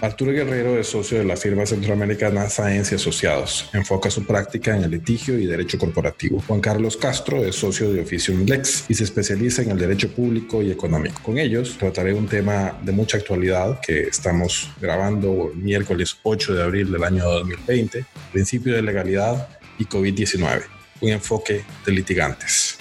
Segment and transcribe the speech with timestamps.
[0.00, 3.68] Arturo Guerrero es socio de la firma centroamericana Science Asociados.
[3.72, 6.40] Enfoca su práctica en el litigio y derecho corporativo.
[6.46, 10.62] Juan Carlos Castro es socio de Oficium Lex y se especializa en el derecho público
[10.62, 11.20] y económico.
[11.24, 16.92] Con ellos trataré un tema de mucha actualidad que estamos grabando miércoles 8 de abril
[16.92, 19.48] del año 2020, principio de legalidad
[19.80, 20.62] y COVID-19,
[21.00, 22.78] un enfoque de litigantes.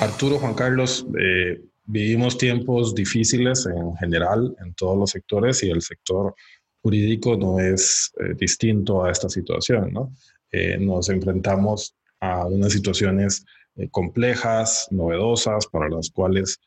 [0.00, 1.60] Arturo, Juan Carlos, eh,
[1.90, 6.34] vivimos tiempos difíciles en general en todos los sectores y el sector
[6.82, 10.12] jurídico no es eh, distinto a esta situación, ¿no?
[10.52, 13.44] Eh, nos enfrentamos a unas situaciones
[13.76, 16.58] eh, complejas, novedosas, para las cuales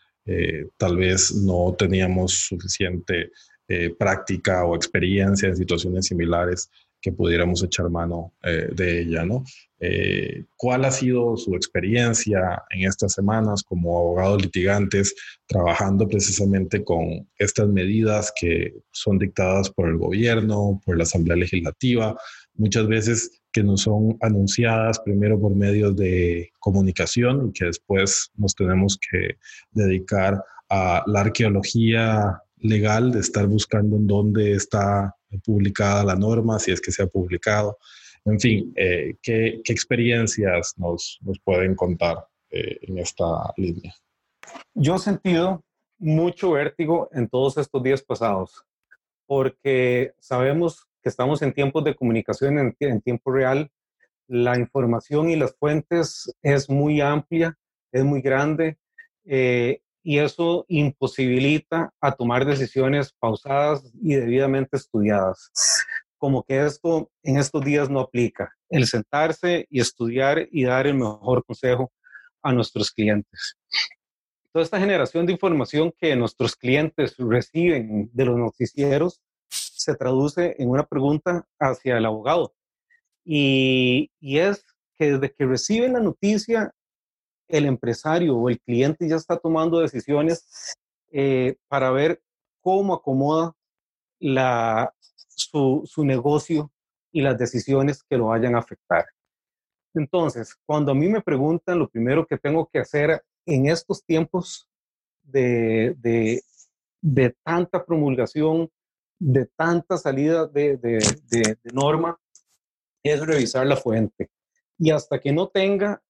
[0.77, 3.30] tal vez no teníamos suficiente
[3.99, 6.70] práctica o experiencia en situaciones similares
[7.02, 9.26] que pudiéramos echar mano de ella.
[9.86, 15.14] Eh, ¿Cuál ha sido su experiencia en estas semanas como abogados litigantes
[15.46, 22.16] trabajando precisamente con estas medidas que son dictadas por el gobierno, por la Asamblea Legislativa,
[22.54, 28.55] muchas veces que nos son anunciadas primero por medios de comunicación y que después nos
[28.55, 29.35] tenemos que
[29.72, 35.13] dedicar a la arqueología legal de estar buscando en dónde está
[35.44, 37.77] publicada la norma, si es que se ha publicado.
[38.26, 43.93] En fin, eh, ¿qué, experiencias nos, pueden contar eh, en esta línea?
[44.74, 45.63] Yo he sentido
[45.98, 48.63] mucho vértigo en todos estos días pasados,
[49.26, 53.70] porque sabemos que estamos en tiempos de comunicación en, tiempo real,
[54.27, 57.57] la información y las fuentes es muy amplia,
[57.91, 58.77] es muy grande,
[59.26, 65.51] eh, y eso imposibilita a tomar decisiones pausadas y debidamente estudiadas
[66.24, 68.56] como que esto en estos días no aplica.
[68.69, 71.91] El sentarse y estudiar y dar el mejor consejo
[72.41, 73.57] a nuestros clientes.
[74.53, 79.19] Toda esta generación de información que nuestros clientes reciben de los noticieros
[79.50, 82.55] se traduce en una pregunta hacia el abogado.
[83.25, 84.66] Y, es
[84.97, 86.73] que desde que reciben la noticia,
[87.50, 90.78] el empresario o el cliente ya está tomando decisiones
[91.11, 92.23] eh, para ver
[92.61, 93.51] cómo acomoda
[94.19, 94.94] la,
[95.35, 96.71] su, su negocio
[97.11, 99.05] y las decisiones que lo vayan a afectar.
[99.94, 104.67] Entonces, cuando a mí me preguntan, lo primero que tengo que hacer en estos tiempos
[105.22, 106.41] de, de,
[107.01, 108.72] de tanta promulgación,
[109.19, 112.19] de tanta salida de, de, norma,
[113.03, 114.29] es revisar la fuente.
[114.77, 116.01] Y hasta que no tenga,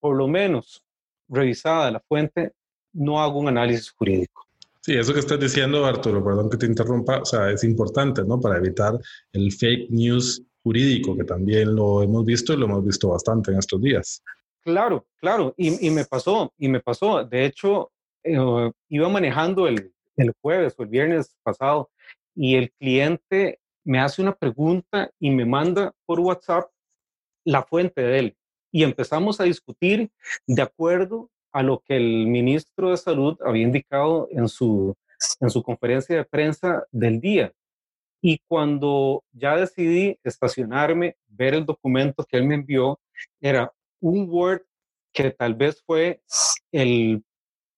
[0.00, 0.84] por lo menos,
[1.28, 2.52] revisada la fuente,
[2.92, 4.46] no hago un análisis jurídico.
[4.82, 8.40] Sí, eso que estás diciendo, Arturo, perdón que te interrumpa, o sea, es importante, ¿no?
[8.40, 8.98] Para evitar
[9.32, 13.58] el fake news jurídico, que también lo hemos visto y lo hemos visto bastante en
[13.58, 14.22] estos días.
[14.62, 17.24] Claro, claro, y, me pasó, y me pasó.
[17.24, 17.92] De hecho,
[18.22, 21.90] eh, iba manejando el, el jueves o el viernes pasado
[22.34, 26.70] y el cliente me hace una pregunta y me manda por WhatsApp
[27.44, 28.36] la fuente de él.
[28.72, 30.10] Y empezamos a discutir
[30.46, 34.94] de acuerdo a lo que el ministro de Salud había indicado en su,
[35.40, 37.52] en su conferencia de prensa del día.
[38.22, 43.00] Y cuando ya decidí estacionarme, ver el documento que él me envió,
[43.40, 44.62] era un Word
[45.12, 46.22] que tal vez fue
[46.70, 47.24] el,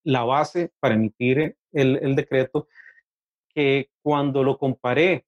[0.04, 2.68] la base para emitir el, el decreto,
[3.54, 5.24] que cuando lo comparé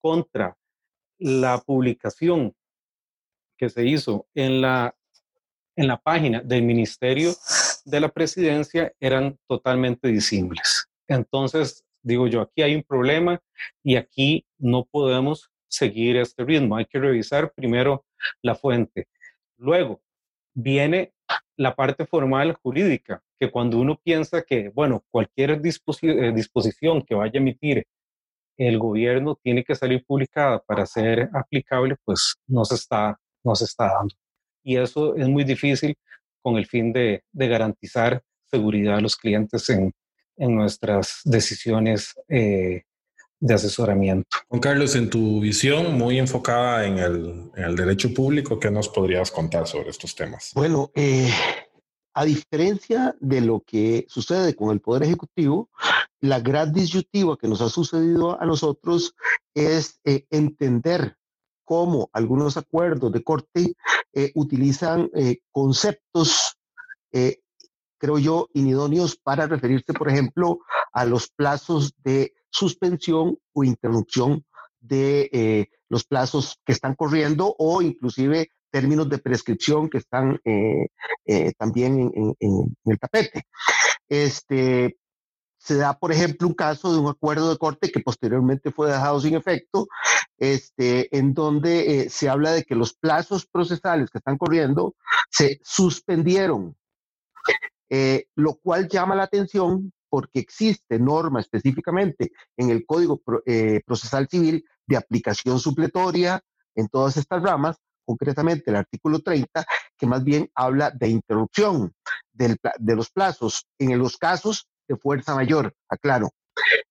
[0.00, 0.56] contra
[1.18, 2.54] la publicación
[3.56, 4.95] que se hizo en la
[5.76, 7.32] en la página del Ministerio
[7.84, 10.88] de la Presidencia eran totalmente disímiles.
[11.06, 13.40] Entonces, digo yo, aquí hay un problema
[13.84, 16.76] y aquí no podemos seguir este ritmo.
[16.76, 18.04] Hay que revisar primero
[18.42, 19.08] la fuente.
[19.58, 20.00] Luego
[20.54, 21.12] viene
[21.56, 27.32] la parte formal jurídica, que cuando uno piensa que, bueno, cualquier eh, disposición que vaya
[27.34, 27.86] a emitir
[28.58, 33.64] el gobierno tiene que salir publicada para ser aplicable, pues no se está, no se
[33.64, 34.14] está dando
[34.66, 35.96] y eso es muy difícil
[36.42, 39.94] con el fin de, garantizar seguridad a los clientes en,
[40.38, 42.82] nuestras decisiones eh,
[43.40, 44.28] de asesoramiento.
[44.48, 49.66] Juan Carlos, en tu visión muy enfocada en el, derecho público, ¿qué nos podrías contar
[49.66, 50.50] sobre estos temas?
[50.54, 51.30] Bueno, eh,
[52.12, 55.70] a diferencia de lo que sucede con el Poder Ejecutivo,
[56.20, 59.14] la gran disyuntiva que nos ha sucedido a nosotros
[59.54, 61.16] es eh, entender
[61.66, 63.74] cómo algunos acuerdos de corte
[64.18, 66.56] eh, utilizan eh, conceptos,
[67.12, 67.40] eh,
[67.98, 70.60] creo yo, inidóneos para referirse, por ejemplo,
[70.94, 74.42] a los plazos de suspensión o interrupción
[74.80, 80.40] de los plazos que están corriendo o inclusive términos de prescripción que están
[81.58, 82.10] también
[82.40, 83.42] en, el tapete.
[84.08, 84.96] Este,
[85.58, 89.20] se da, por ejemplo, un caso de un acuerdo de corte que posteriormente fue dejado
[89.20, 89.88] sin efecto,
[90.38, 94.94] este, en donde eh, se habla de que los plazos procesales que están corriendo
[95.30, 96.76] se suspendieron,
[97.88, 104.28] eh, lo cual llama la atención porque existe norma específicamente en el Código eh, Procesal
[104.28, 106.40] Civil de aplicación supletoria
[106.74, 109.66] en todas estas ramas, concretamente el artículo 30,
[109.98, 111.92] que más bien habla de interrupción
[112.32, 112.56] de
[112.94, 116.30] los plazos en los casos de fuerza mayor, aclaro.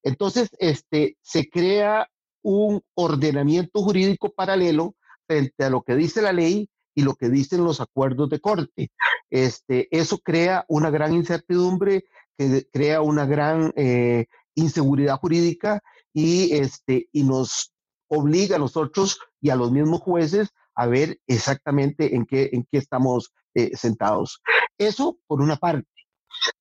[0.04, 2.08] Entonces, este, se crea
[2.46, 4.96] un ordenamiento jurídico paralelo
[5.28, 8.92] frente a lo que dice la ley y lo que dicen los acuerdos de corte.
[9.32, 12.06] Este, eso crea una gran incertidumbre,
[12.38, 15.82] que crea una gran eh, inseguridad jurídica
[16.14, 17.74] y, este, y nos
[18.08, 22.78] obliga a nosotros y a los mismos jueces a ver exactamente en qué, en qué
[22.78, 24.44] estamos eh, sentados.
[24.78, 25.88] Eso por una parte.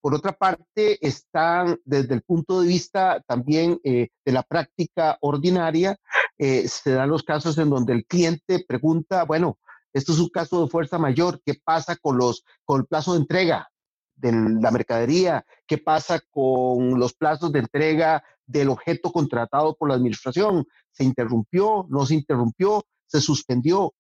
[0.00, 5.96] Por otra parte, están desde el punto de vista también eh, de la práctica ordinaria,
[6.38, 9.58] eh, se dan los casos en donde el cliente pregunta, bueno,
[9.92, 13.20] esto es un caso de fuerza mayor, ¿qué pasa con, los, con el plazo de
[13.20, 13.68] entrega
[14.16, 15.44] de la mercadería?
[15.66, 20.66] ¿Qué pasa con los plazos de entrega del objeto contratado por la administración?
[20.90, 21.86] ¿Se interrumpió?
[21.88, 22.84] ¿No se interrumpió?
[23.06, 23.94] ¿Se suspendió?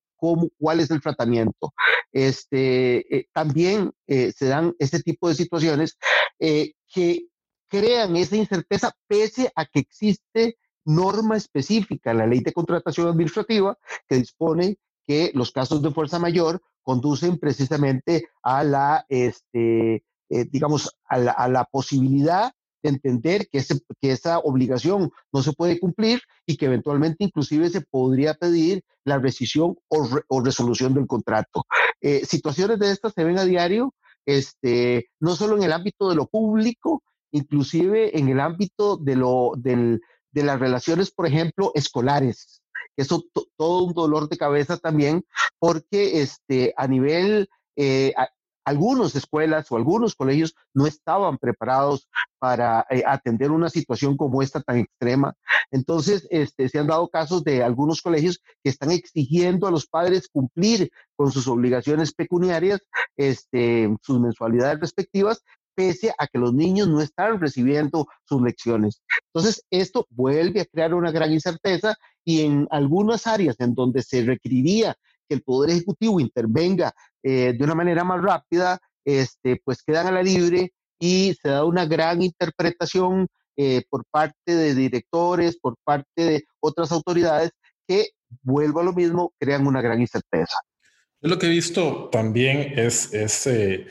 [0.58, 1.74] cuál es el tratamiento.
[2.14, 5.98] Este, eh, también eh, se dan este tipo de situaciones
[6.38, 7.26] eh, que
[7.68, 13.76] crean esa incerteza pese a que existe norma específica en la ley de contratación administrativa
[14.08, 14.78] que dispone
[15.08, 22.52] que los casos de fuerza mayor conducen precisamente a la, este, digamos, a la, posibilidad
[22.82, 23.64] entender que,
[24.00, 29.18] que esa obligación no se puede cumplir y que eventualmente inclusive se podría pedir la
[29.18, 31.64] rescisión o, resolución del contrato.
[32.06, 33.94] Eh, situaciones de estas se ven a diario,
[34.26, 37.02] este, no solo en el ámbito de lo público,
[37.32, 40.00] inclusive en el ámbito de, lo, de
[40.34, 42.60] las relaciones, por ejemplo, escolares.
[42.98, 43.24] Eso
[43.56, 45.24] todo un dolor de cabeza también,
[45.58, 48.12] porque este, a nivel eh,
[48.64, 52.08] algunas escuelas o algunos colegios no estaban preparados
[52.38, 55.34] para eh, atender una situación como esta tan extrema.
[55.70, 60.28] Entonces, este, se han dado casos de algunos colegios que están exigiendo a los padres
[60.28, 62.80] cumplir con sus obligaciones pecuniarias,
[63.16, 65.42] este, sus mensualidades respectivas,
[65.74, 69.02] pese a que los niños no están recibiendo sus lecciones.
[69.32, 74.22] Entonces, esto vuelve a crear una gran incerteza y en algunas áreas en donde se
[74.22, 74.96] requeriría
[75.28, 76.94] que el Poder Ejecutivo intervenga
[77.24, 81.64] eh, de una manera más rápida, este, pues quedan a la libre y se da
[81.64, 83.26] una gran interpretación
[83.56, 87.50] eh, por parte de directores, por parte de otras autoridades
[87.88, 88.08] que,
[88.42, 90.56] vuelvo a lo mismo, crean una gran incerteza.
[91.20, 93.10] Yo lo que he visto también es,
[93.46, 93.86] eh,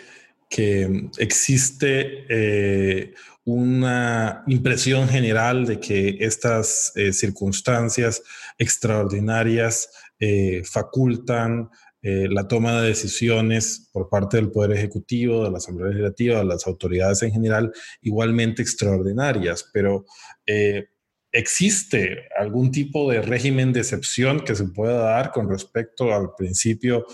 [0.47, 3.15] que existe
[3.45, 8.21] una impresión general de que estas circunstancias
[8.59, 9.89] extraordinarias
[10.25, 11.69] eh, facultan
[12.05, 16.45] eh, la toma de decisiones por parte del Poder Ejecutivo, de la Asamblea Legislativa, de
[16.45, 17.71] las autoridades en general,
[18.01, 20.05] igualmente extraordinarias, pero
[20.45, 20.89] eh,
[21.31, 27.05] ¿existe algún tipo de régimen de excepción que se pueda dar con respecto al principio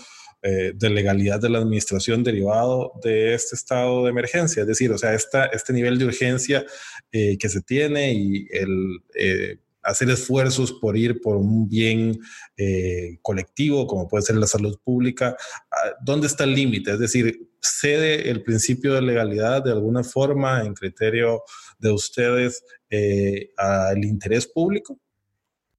[0.42, 4.62] de legalidad de la administración derivado de este estado de emergencia?
[4.62, 6.64] Es decir, o sea, esta, este nivel de urgencia
[7.10, 12.18] que se tiene y el hacer esfuerzos por ir por un bien
[12.56, 15.36] eh, colectivo, como puede ser la salud pública,
[15.70, 16.92] ah, ¿dónde está el límite?
[16.92, 21.42] Es decir, ¿cede el principio de legalidad de alguna forma en criterio
[21.78, 24.98] de ustedes eh, al interés público?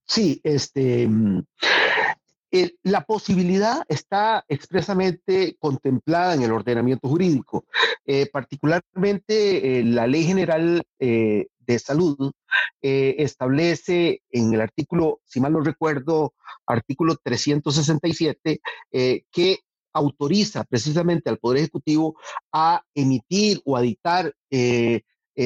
[0.05, 1.43] Sí, este, mm,
[2.51, 7.65] eh, la posibilidad está expresamente contemplada en el ordenamiento jurídico,
[8.31, 10.83] particularmente la Ley General
[11.71, 12.31] de Salud
[12.81, 16.33] eh, establece en el artículo, si mal no recuerdo,
[16.65, 19.59] artículo 367, eh, que
[19.93, 22.15] autoriza precisamente al Poder Ejecutivo
[22.51, 25.01] a emitir o a dictar eh,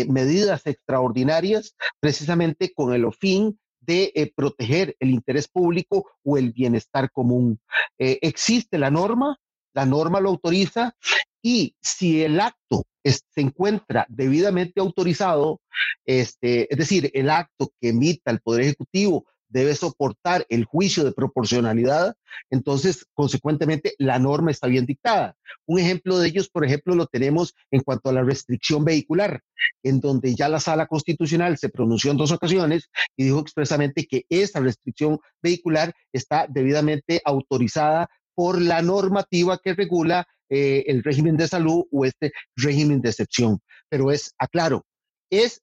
[0.08, 7.60] medidas extraordinarias precisamente con el fin de proteger el interés público o el bienestar común.
[7.98, 9.38] existe la norma,
[9.74, 10.96] la norma lo autoriza
[11.42, 15.62] y si el acto se encuentra debidamente autorizado,
[16.06, 21.12] este, es decir, el acto que emita el Poder Ejecutivo debe soportar el juicio de
[21.12, 22.16] proporcionalidad,
[22.50, 25.36] entonces, consecuentemente, la norma está bien dictada.
[25.66, 29.42] Un ejemplo de ellos, por ejemplo, lo tenemos en cuanto a la restricción vehicular,
[29.84, 34.26] en donde ya la sala constitucional se pronunció en dos ocasiones y dijo expresamente que
[34.30, 41.48] esa restricción vehicular está debidamente autorizada por la normativa que regula eh, el régimen de
[41.48, 43.60] salud o este régimen de excepción.
[43.90, 44.86] Pero es, aclaro,
[45.30, 45.62] es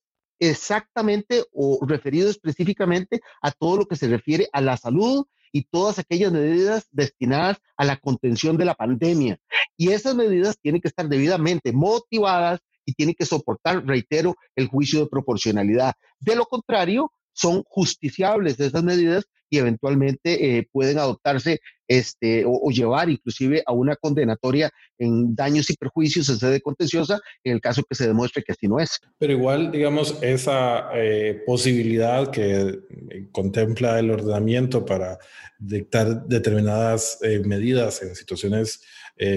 [0.48, 6.00] exactamente o referido específicamente a todo lo que se refiere a la salud y todas
[6.00, 9.38] aquellas medidas destinadas a la contención de la pandemia.
[9.76, 15.00] Y esas medidas tienen que estar debidamente motivadas y tienen que soportar, reitero, el juicio
[15.00, 15.94] de proporcionalidad.
[16.18, 23.10] De lo contrario, son justiciables esas medidas y eventualmente eh, pueden adoptarse este, o, llevar
[23.10, 27.94] inclusive a una condenatoria en daños y perjuicios en sede contenciosa en el caso que
[27.94, 28.98] se demuestre que así no es.
[29.18, 32.80] Pero igual, digamos, esa eh, posibilidad que
[33.10, 35.18] eh, contempla el ordenamiento para
[35.58, 38.80] dictar determinadas medidas en situaciones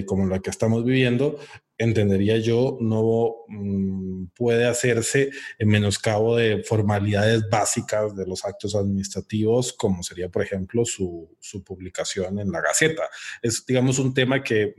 [0.05, 1.39] como la que estamos viviendo,
[1.77, 9.73] entendería yo, no mm, puede hacerse en menoscabo de formalidades básicas de los actos administrativos,
[9.73, 11.29] como sería, por ejemplo, su,
[11.65, 13.03] publicación en la Gaceta.
[13.41, 14.73] Es, digamos, un tema que,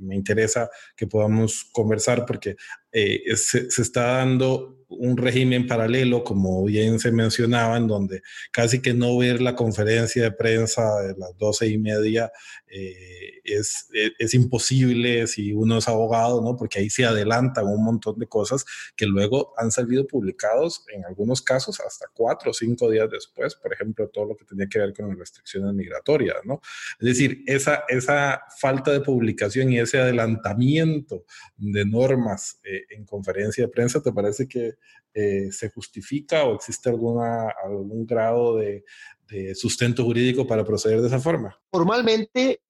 [0.00, 2.56] me interesa que podamos conversar porque
[2.92, 8.82] eh, se, se está dando un régimen paralelo, como bien se mencionaba, en donde casi
[8.82, 12.32] que no ver la conferencia de prensa de las doce y media
[12.66, 16.56] eh, es, e, es, imposible si uno es abogado, ¿no?
[16.56, 18.64] Porque ahí se adelantan un montón de cosas
[18.96, 23.72] que luego han salido publicados en algunos casos hasta cuatro o cinco días después, por
[23.72, 26.60] ejemplo, todo lo que tenía que ver con las restricciones migratorias, ¿no?
[26.98, 31.24] Es decir, esa, esa falta de publicación y ese adelantamiento
[31.56, 34.74] de normas eh, en conferencia de prensa, ¿te parece que
[35.12, 38.84] eh, se justifica o existe alguna, algún grado de,
[39.54, 41.56] sustento jurídico para proceder de esa forma?
[41.70, 42.62] Formalmente,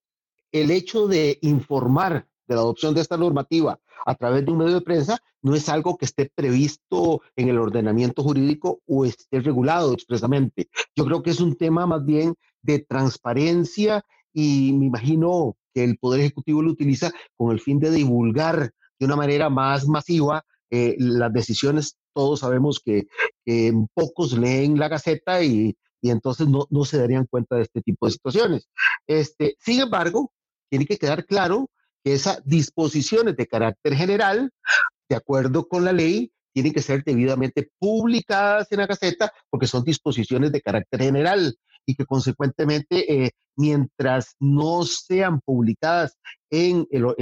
[0.53, 4.75] el hecho de informar de la adopción de esta normativa a través de un medio
[4.75, 9.95] de prensa no es algo que esté previsto en el ordenamiento jurídico o esté regulado
[9.95, 10.69] expresamente.
[10.95, 15.99] Yo creo que es un tema más bien de transparencia y me imagino que el
[15.99, 20.95] Poder Ejecutivo lo utiliza con el fin de divulgar de una manera más masiva eh,
[20.99, 23.07] las decisiones, todos sabemos que,
[23.95, 28.69] pocos leen la Gaceta y, entonces no, se darían cuenta de este tipo de situaciones.
[29.07, 30.33] Este, sin embargo,
[30.71, 31.69] tiene que quedar claro
[32.03, 34.51] que esas disposiciones de carácter general,
[35.09, 39.85] de acuerdo con la ley, tienen que ser debidamente publicadas en la Gaceta porque son
[39.85, 46.17] disposiciones de carácter general y que consecuentemente, eh, mientras no sean publicadas
[46.51, 47.15] en, la,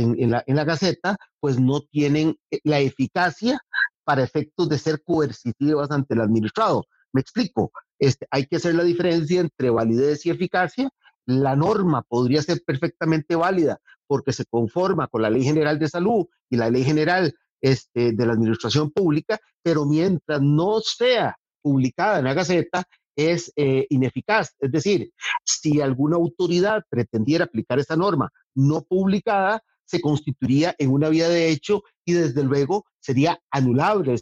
[0.47, 3.61] en, la, Gaceta, pues no tienen eh, la eficacia
[4.09, 6.87] para efectos de ser coercitivas ante el administrado.
[7.13, 10.89] Me explico, este, hay que hacer la diferencia entre validez y eficacia.
[11.27, 16.25] La norma podría ser perfectamente válida porque se conforma con la Ley General de Salud
[16.49, 22.25] y la Ley General este, de la Administración Pública, pero mientras no sea publicada en
[22.25, 22.85] la Gaceta,
[23.15, 24.55] es eh, ineficaz.
[24.59, 25.13] Es decir,
[25.45, 31.49] si alguna autoridad pretendiera aplicar esa norma no publicada, se constituiría en una vía de
[31.49, 34.17] hecho y desde luego sería anulable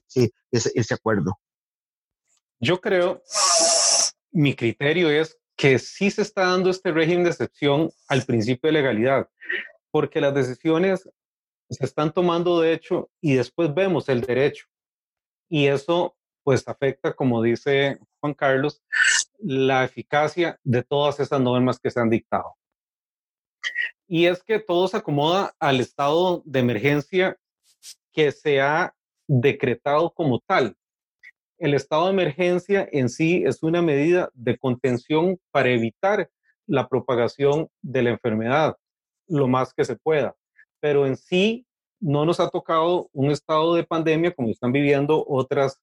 [0.53, 1.39] ese, acuerdo.
[2.61, 3.23] Yo creo,
[4.31, 8.75] mi criterio es que sí se está dando este régimen de excepción al principio de
[8.75, 9.29] legalidad,
[9.91, 11.09] porque las decisiones
[11.69, 14.67] se están tomando de hecho y después vemos el derecho.
[15.49, 18.81] Y eso pues afecta, como dice Juan Carlos,
[19.41, 22.55] la eficacia de todas esas normas que se han dictado.
[24.09, 27.37] Y es que todo se acomoda al estado de emergencia
[28.13, 28.95] que se ha
[29.27, 30.77] decretado como tal.
[31.59, 36.31] El estado de emergencia en sí es una medida de contención para evitar
[36.67, 38.77] la propagación de la enfermedad
[39.29, 40.35] lo más que se pueda.
[40.81, 41.67] Pero en sí
[41.99, 45.81] no nos ha tocado un estado de pandemia como están viviendo otras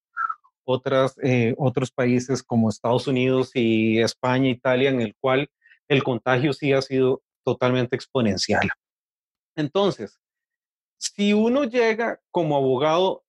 [0.65, 5.49] otras, eh, otros países como Estados Unidos y España, Italia, en el cual
[5.87, 8.69] el contagio sí ha sido totalmente exponencial.
[9.55, 10.19] Entonces,
[10.97, 13.23] si uno llega como abogado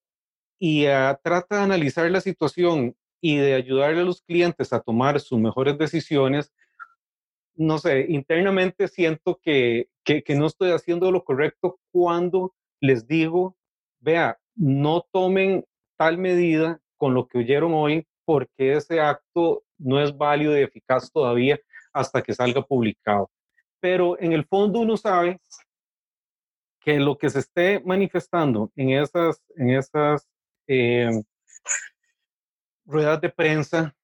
[0.59, 5.19] y ah, trata de analizar la situación y de ayudarle a los clientes a tomar
[5.19, 6.53] sus mejores decisiones,
[7.55, 13.55] no sé, internamente siento que, que, que no estoy haciendo lo correcto cuando les digo,
[13.99, 15.65] vea, no tomen
[15.97, 21.11] tal medida con lo que oyeron hoy, porque ese acto no es válido y eficaz
[21.11, 21.59] todavía
[21.93, 23.29] hasta que salga publicado.
[23.85, 25.39] Pero en el fondo uno sabe
[26.81, 30.27] que lo que se esté manifestando en esas, en esas
[30.65, 31.11] eh,
[32.83, 33.95] ruedas de prensa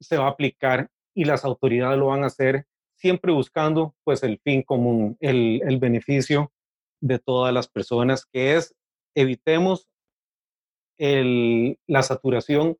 [0.00, 2.66] se va a aplicar y las autoridades lo van a hacer
[2.96, 6.52] siempre buscando pues el fin común, el, el beneficio
[7.00, 8.74] de todas las personas, que es
[9.14, 9.88] evitemos
[10.98, 12.76] la saturación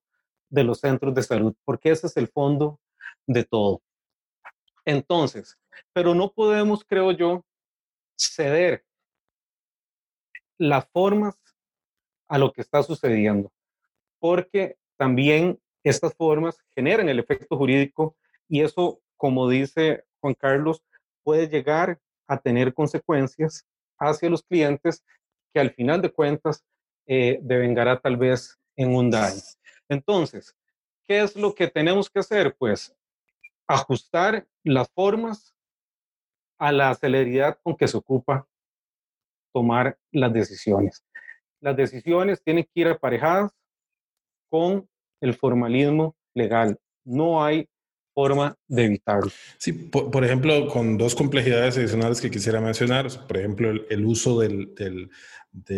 [0.50, 2.80] de los centros de salud, porque ese es el fondo
[3.28, 3.80] de todo.
[4.84, 5.56] Entonces,
[5.92, 7.44] pero no podemos, creo yo,
[8.16, 8.85] ceder
[10.58, 11.38] las formas
[12.28, 13.52] a lo que está sucediendo,
[14.18, 18.16] porque también estas formas generan el efecto jurídico
[18.49, 20.82] y eso, como dice Juan Carlos,
[21.23, 23.66] puede llegar a tener consecuencias
[23.99, 25.04] hacia los clientes
[25.52, 26.64] que al final de cuentas
[27.06, 29.40] eh, devengará tal vez en un daño.
[29.88, 30.54] Entonces,
[31.06, 32.54] ¿qué es lo que tenemos que hacer?
[32.56, 32.94] Pues
[33.66, 35.54] ajustar las formas
[36.58, 38.46] a la celeridad con que se ocupa
[39.52, 41.04] tomar las decisiones.
[41.60, 43.52] Las decisiones tienen que ir aparejadas
[44.50, 44.88] con
[45.20, 46.78] el formalismo legal.
[47.04, 47.68] No hay
[48.14, 49.30] forma de evitarlo.
[49.58, 55.08] Sí, por, ejemplo, con dos complejidades adicionales que quisiera mencionar, por ejemplo, el, uso de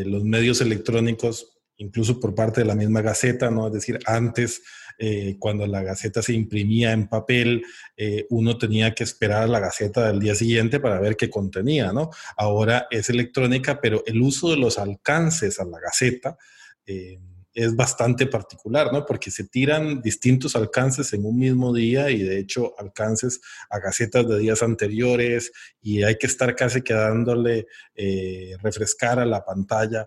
[0.04, 1.49] los medios electrónicos,
[1.80, 3.66] incluso por parte de la misma Gaceta, ¿no?
[3.66, 4.62] Es decir, antes,
[4.98, 7.62] eh, cuando la Gaceta se imprimía en papel,
[7.96, 11.92] eh, uno tenía que esperar a la Gaceta del día siguiente para ver qué contenía,
[11.92, 12.10] ¿no?
[12.36, 16.36] Ahora es electrónica, pero el uso de los alcances a la Gaceta,
[16.84, 17.18] eh,
[17.64, 19.04] es bastante particular, ¿no?
[19.04, 24.26] Porque se tiran distintos alcances en un mismo día y de hecho alcances a gacetas
[24.26, 30.06] de días anteriores y hay que estar casi quedándole eh, refrescar a la pantalla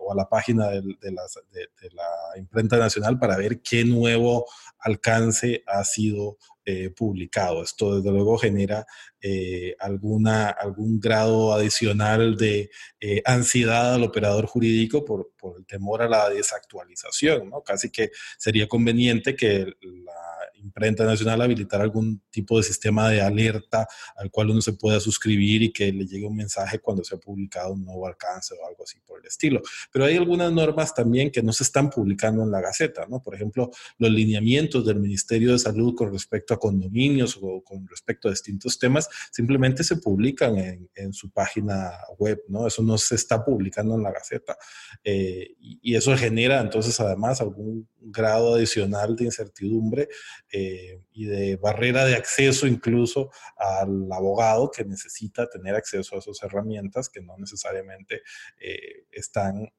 [0.00, 4.46] o a la página de, la imprenta nacional para ver qué nuevo
[4.78, 7.62] alcance ha sido eh, publicado.
[7.62, 8.86] Esto desde luego genera
[9.20, 12.70] eh, alguna, algún grado adicional de
[13.00, 17.50] eh, ansiedad al operador jurídico por, por, el temor a la desactualización.
[17.50, 17.62] ¿no?
[17.62, 20.28] Casi que sería conveniente que la
[20.62, 25.62] imprenta nacional habilitar algún tipo de sistema de alerta al cual uno se pueda suscribir
[25.62, 28.84] y que le llegue un mensaje cuando se ha publicado un nuevo alcance o algo
[28.84, 29.62] así por el estilo.
[29.92, 33.22] Pero hay algunas normas también que no se están publicando en la Gaceta, ¿no?
[33.22, 38.28] Por ejemplo, los lineamientos del Ministerio de Salud con respecto a condominios o con respecto
[38.28, 42.66] a distintos temas simplemente se publican en, su página web, ¿no?
[42.66, 44.56] Eso no se está publicando en la Gaceta.
[45.02, 50.08] Eh, y, y eso genera entonces además algún grado adicional de incertidumbre
[50.52, 56.42] eh, y de barrera de acceso incluso al abogado que necesita tener acceso a esas
[56.42, 58.22] herramientas que no necesariamente
[58.60, 59.70] eh, están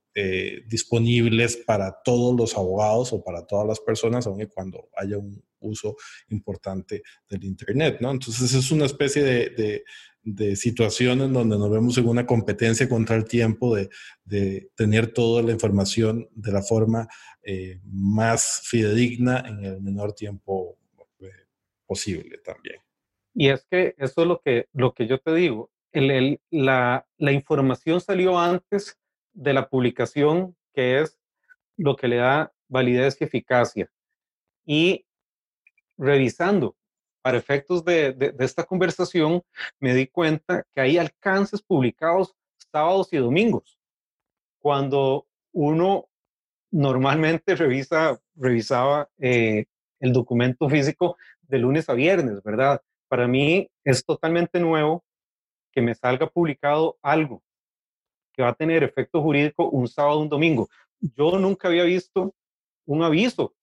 [0.67, 5.95] disponibles para todos los abogados o para todas las personas, aunque cuando haya un uso
[6.29, 8.11] importante del Internet, ¿no?
[8.11, 9.83] Entonces es una especie de,
[10.21, 13.89] de, situación en donde nos vemos en una competencia contra el tiempo de,
[14.23, 17.07] de tener toda la información de la forma
[17.41, 20.77] eh, más fidedigna en el menor tiempo
[21.19, 21.31] eh,
[21.87, 22.79] posible también.
[23.33, 25.71] Y es que eso es lo que, lo que yo te digo.
[25.91, 28.99] El, la, la información salió antes
[29.33, 31.17] de la publicación, que es
[31.77, 33.89] lo que le da validez y eficacia.
[34.65, 35.05] Y
[35.99, 36.75] revisando
[37.21, 39.43] para efectos de, esta conversación,
[39.79, 42.33] me di cuenta que hay alcances publicados
[42.71, 43.77] sábados y domingos,
[44.59, 46.07] cuando uno
[46.71, 49.65] normalmente revisa, revisaba eh,
[49.99, 52.81] el documento físico de lunes a viernes, ¿verdad?
[53.07, 55.03] Para mí es totalmente nuevo
[55.71, 57.43] que me salga publicado algo
[58.33, 60.69] que va a tener efecto jurídico un sábado o un domingo.
[61.01, 62.33] Yo nunca había visto
[62.85, 63.53] un aviso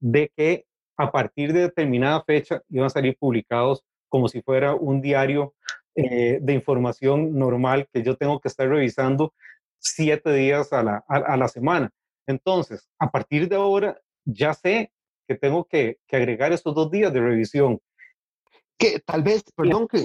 [0.00, 5.00] de que a partir de determinada fecha iban a salir publicados como si fuera un
[5.00, 5.54] diario
[5.94, 9.32] eh, de información normal que yo tengo que estar revisando
[9.78, 11.90] siete días a la, a, la semana.
[12.26, 14.92] Entonces, a partir de ahora, ya sé
[15.26, 17.80] que tengo que, que agregar estos dos días de revisión.
[18.78, 20.04] Que tal vez, perdón que,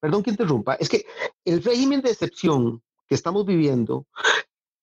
[0.00, 1.04] perdón que interrumpa, es que
[1.44, 4.06] el régimen de excepción que estamos viviendo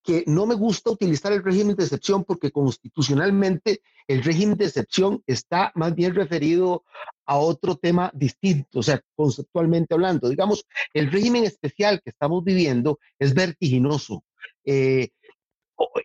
[0.03, 5.23] que no me gusta utilizar el régimen de excepción porque constitucionalmente el régimen de excepción
[5.25, 6.83] está más bien referido
[7.25, 10.29] a otro tema distinto, o sea, conceptualmente hablando.
[10.29, 14.25] Digamos, el régimen especial que estamos viviendo es vertiginoso.
[14.65, 15.09] Eh,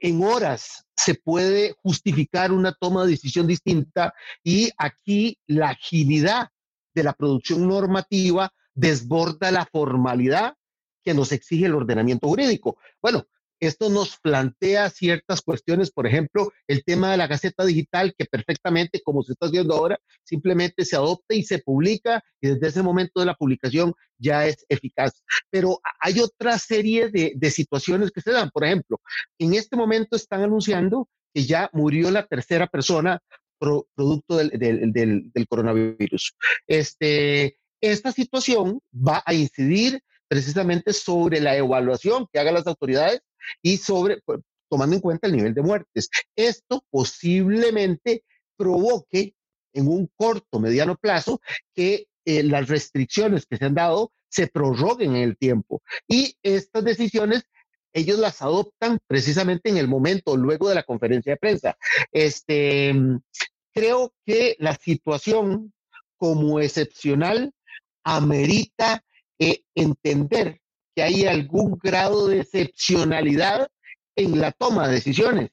[0.01, 6.49] en horas se puede justificar una toma de decisión distinta y aquí la agilidad
[6.95, 10.55] de la producción normativa desborda la formalidad
[11.05, 12.79] que nos exige el ordenamiento jurídico.
[13.01, 13.27] Bueno,
[13.61, 19.01] esto nos plantea ciertas cuestiones, por ejemplo, el tema de la Gaceta Digital, que perfectamente,
[19.03, 23.21] como se está haciendo ahora, simplemente se adopta y se publica y desde ese momento
[23.21, 25.23] de la publicación ya es eficaz.
[25.51, 28.51] Pero hay otra serie de, situaciones que se dan.
[28.51, 29.01] Por ejemplo,
[29.39, 33.21] en este momento están anunciando que ya murió la tercera persona
[33.59, 34.51] producto del,
[34.93, 36.35] del, coronavirus.
[36.67, 43.23] Este, esta situación va a incidir precisamente sobre la evaluación que hagan las autoridades
[43.63, 46.09] y sobre, pues, tomando en cuenta el nivel de muertes.
[46.37, 48.25] Esto posiblemente
[48.57, 49.35] provoque
[49.73, 51.41] en un corto, mediano plazo
[51.75, 56.85] que eh, las restricciones que se han dado se prorroguen en el tiempo y estas
[56.85, 57.45] decisiones
[57.95, 61.77] ellos las adoptan precisamente en el momento, luego de la conferencia de prensa.
[62.13, 62.95] Este,
[63.73, 65.73] creo que la situación
[66.17, 67.53] como excepcional
[68.05, 69.03] amerita
[69.39, 70.61] eh, entender
[70.99, 73.69] que hay algún grado de excepcionalidad
[74.17, 75.51] en la toma de decisiones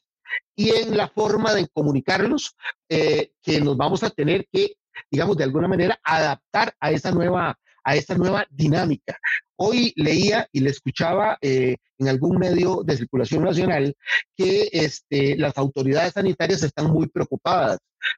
[0.56, 2.56] y en la forma de comunicarlos
[2.90, 4.74] eh, que nos vamos a tener que,
[5.12, 9.20] digamos, de alguna manera adaptar a esa nueva, a esa nueva dinámica.
[9.56, 13.96] Hoy leía y le escuchaba eh, en algún medio de circulación nacional
[14.36, 17.78] que este, las autoridades sanitarias están muy preocupadas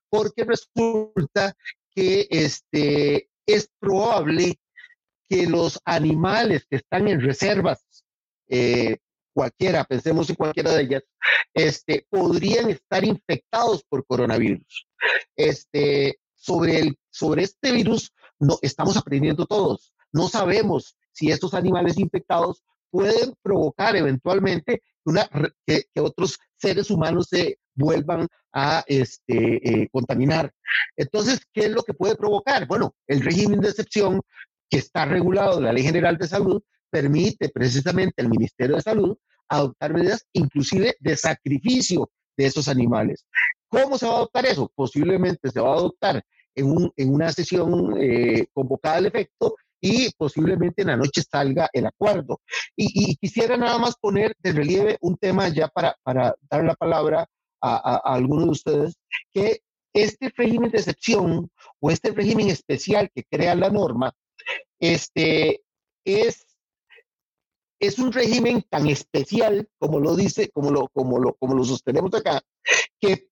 [0.09, 1.53] porque resulta
[1.93, 4.57] que este, es probable
[5.29, 7.83] que los animales que están en reservas,
[8.49, 8.97] eh,
[9.33, 11.03] cualquiera, pensemos en cualquiera de ellas,
[11.53, 14.87] este, podrían estar infectados por coronavirus.
[15.35, 19.93] Este, sobre, el, sobre este virus no, estamos aprendiendo todos.
[20.11, 25.29] No sabemos si estos animales infectados pueden provocar eventualmente una,
[25.65, 30.51] que, otros seres humanos se vuelvan a este, eh, contaminar.
[30.95, 32.65] Entonces, ¿qué es lo que puede provocar?
[32.67, 34.21] Bueno, el régimen de excepción
[34.69, 39.17] que está regulado en la Ley General de Salud permite precisamente al Ministerio de Salud
[39.49, 43.25] adoptar medidas inclusive de sacrificio de esos animales.
[43.69, 44.71] ¿Cómo se va a adoptar eso?
[44.75, 46.23] Posiblemente se va a adoptar
[46.56, 51.69] en, un, en una sesión eh, convocada al efecto y posiblemente en la noche salga
[51.71, 52.41] el acuerdo.
[52.75, 57.27] Y, quisiera nada más poner de relieve un tema ya para, para dar la palabra
[57.62, 58.97] a, a, a algunos de ustedes,
[59.34, 59.60] que
[59.93, 61.49] este régimen de excepción
[61.80, 64.12] o este régimen especial que crea la norma
[64.79, 65.61] este,
[66.05, 66.45] es,
[67.79, 72.13] es un régimen tan especial, como lo dice, como lo, como lo, como lo sostenemos
[72.13, 72.41] acá,
[72.99, 73.29] que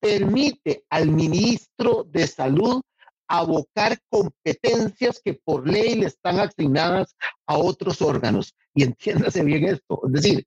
[0.00, 2.82] permite al ministro de Salud
[3.28, 8.54] abocar competencias que por ley le están asignadas a otros órganos.
[8.74, 10.46] Y entiéndase bien esto, es decir,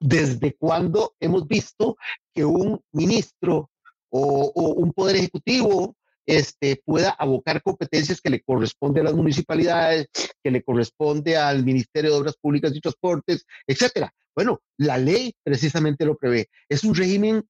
[0.00, 1.96] desde cuándo hemos visto
[2.34, 3.70] que un ministro
[4.10, 5.94] o, o, un poder ejecutivo
[6.26, 10.08] este, pueda abocar competencias que le corresponde a las municipalidades,
[10.42, 14.12] que le corresponde al Ministerio de Obras Públicas y Transportes, etcétera.
[14.34, 16.48] Bueno, la ley precisamente lo prevé.
[16.68, 17.44] Es un régimen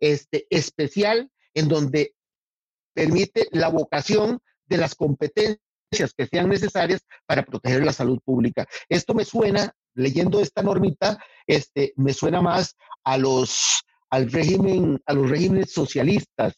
[0.00, 2.14] este, especial en donde
[2.94, 5.58] permite la vocación de las competencias
[6.16, 8.66] que sean necesarias para proteger la salud pública.
[8.88, 15.12] Esto me suena, leyendo esta normita, este, me suena más a los al régimen, a
[15.12, 16.54] los regímenes socialistas.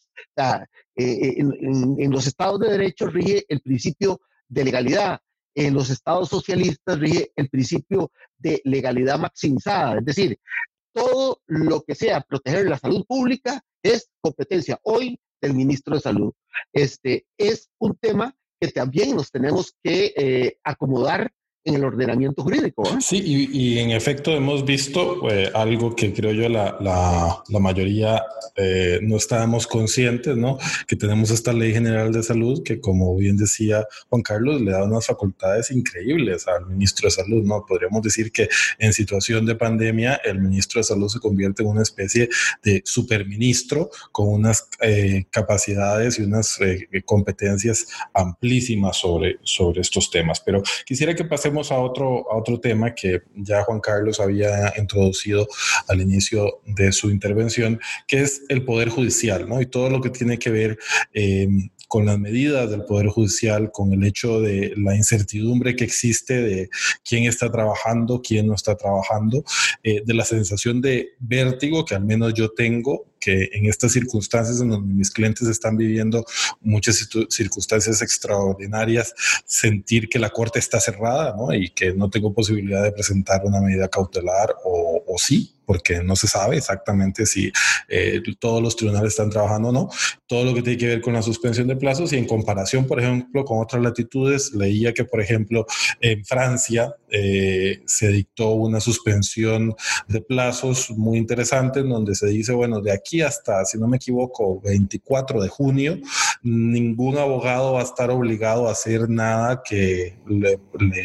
[0.97, 5.19] Eh, en, los estados de derecho rige el principio de legalidad,
[5.55, 10.39] en los estados socialistas rige el principio de legalidad maximizada, es decir,
[10.93, 16.33] todo lo que sea proteger la salud pública es competencia hoy del ministro de Salud.
[16.73, 21.31] Este es un tema que también nos tenemos que eh, acomodar
[21.67, 22.83] en el ordenamiento jurídico.
[22.87, 22.97] ¿eh?
[23.01, 28.23] Sí, y, en efecto hemos visto eh, algo que creo yo la, la, mayoría
[28.55, 30.57] eh, no estábamos conscientes, ¿no?
[30.87, 34.83] Que tenemos esta ley general de salud que, como bien decía Juan Carlos, le da
[34.85, 37.65] unas facultades increíbles al ministro de salud, ¿no?
[37.67, 38.47] Podríamos decir que
[38.79, 42.29] en situación de pandemia el ministro de salud se convierte en una especie
[42.63, 44.69] de superministro con unas
[45.31, 46.57] capacidades y unas
[47.05, 50.39] competencias amplísimas sobre, sobre estos temas.
[50.39, 55.47] Pero quisiera que pasemos a otro, a otro tema que ya Juan Carlos había introducido
[55.87, 59.59] al inicio de su intervención, que es el Poder Judicial, ¿no?
[59.61, 60.77] Y todo lo que tiene que ver
[61.13, 61.47] eh,
[61.87, 66.69] con las medidas del Poder Judicial, con el hecho de la incertidumbre que existe de
[67.07, 69.43] quién está trabajando, quién no está trabajando,
[69.83, 74.61] eh, de la sensación de vértigo que al menos yo tengo que en estas circunstancias
[74.61, 76.25] en donde mis clientes están viviendo
[76.61, 79.13] muchas circunstancias extraordinarias,
[79.45, 81.53] sentir que la corte está cerrada ¿no?
[81.53, 86.27] y que no tengo posibilidad de presentar una medida cautelar o, sí, porque no se
[86.27, 87.51] sabe exactamente si
[87.89, 89.89] eh, todos los tribunales están trabajando o no.
[90.27, 92.99] Todo lo que tiene que ver con la suspensión de plazos y en comparación, por
[92.99, 95.65] ejemplo, con otras latitudes, leía que, por ejemplo,
[95.99, 99.75] en Francia eh, se dictó una suspensión
[100.07, 103.97] de plazos muy interesante en donde se dice, bueno, de aquí hasta, si no me
[103.97, 105.97] equivoco, 24 de junio,
[106.43, 110.59] ningún abogado va a estar obligado a hacer nada que le,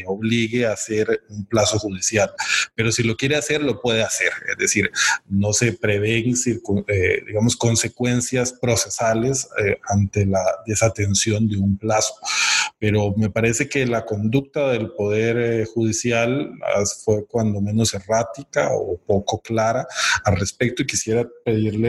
[0.06, 2.32] obligue a hacer un plazo judicial.
[2.74, 4.90] Pero si lo quiere hacer, lo puede hacer es decir,
[5.28, 6.34] no se prevén,
[6.88, 12.14] eh, digamos, consecuencias procesales eh, ante la desatención de un plazo.
[12.78, 16.52] pero me parece que la conducta del Poder eh, Judicial
[17.04, 19.86] fue cuando menos errática o poco clara
[20.24, 21.28] al respecto y quisiera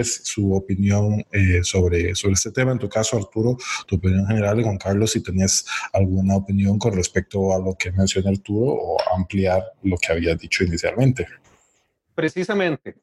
[0.03, 2.71] pedirles su opinión eh, sobre, sobre este tema.
[2.71, 6.93] En tu caso, Arturo, tu opinión general y Juan Carlos, si tenías alguna opinión con
[6.93, 11.27] respecto a lo que menciona Arturo o ampliar lo que había dicho inicialmente.
[12.15, 12.95] Precisamente,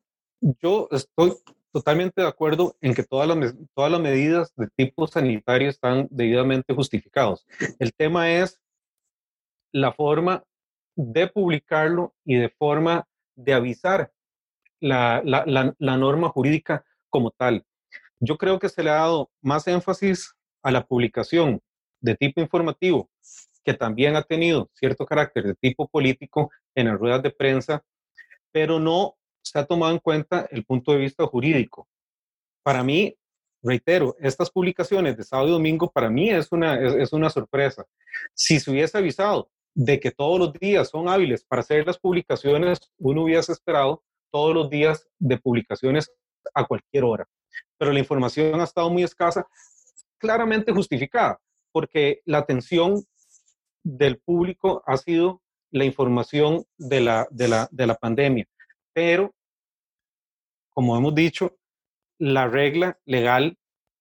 [0.62, 1.34] yo estoy
[1.72, 6.74] totalmente de acuerdo en que todas las, todas las medidas de tipo sanitario están debidamente
[6.74, 7.46] justificados.
[7.78, 8.60] El tema es
[9.72, 10.42] la forma
[10.96, 14.10] de publicarlo y de forma de avisar
[14.80, 17.64] la, la, la, norma jurídica como tal.
[18.20, 21.60] Yo creo que se le ha dado más énfasis a la publicación
[22.00, 23.10] de tipo informativo,
[23.64, 27.82] que también ha tenido cierto carácter de tipo político en las ruedas de prensa,
[28.52, 31.88] pero no se ha tomado en cuenta el punto de vista jurídico.
[32.62, 33.16] Para mí,
[33.62, 37.84] reitero, estas publicaciones de sábado y domingo para mí es una, es, una sorpresa.
[38.34, 42.80] Si se hubiese avisado de que todos los días son hábiles para hacer las publicaciones,
[42.98, 46.12] uno hubiese esperado todos los días de publicaciones
[46.54, 47.26] a cualquier hora.
[47.78, 49.46] Pero la información ha estado muy escasa,
[50.18, 51.40] claramente justificada,
[51.72, 53.02] porque la atención
[53.82, 58.46] del público ha sido la información de la, de la, de la pandemia
[58.92, 59.34] pero
[60.70, 61.56] como hemos dicho,
[62.18, 63.56] la regla legal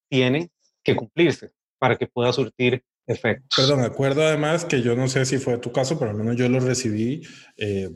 [0.09, 0.51] tiene
[0.83, 3.47] que cumplirse para que pueda surtir efecto.
[3.55, 6.47] Perdón, acuerdo además que yo no sé si fue tu caso, pero al menos yo
[6.47, 7.21] lo recibí,
[7.57, 7.89] eh,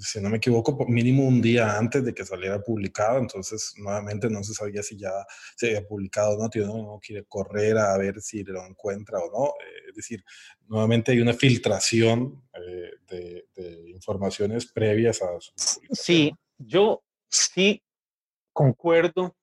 [0.00, 4.42] si no me equivoco, mínimo un día antes de que saliera publicado, entonces nuevamente no
[4.42, 5.10] se sabía si ya
[5.56, 9.30] se había publicado o no, tío, no, quiere correr a ver si lo encuentra o
[9.30, 9.46] no.
[9.46, 10.24] Eh, es decir,
[10.68, 15.96] nuevamente hay una filtración eh, de, informaciones previas a su publicación.
[15.96, 17.82] Sí, yo sí
[18.52, 19.36] concuerdo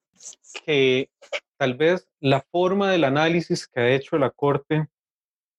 [0.65, 1.09] que
[1.57, 4.87] tal vez la forma del análisis que ha hecho la Corte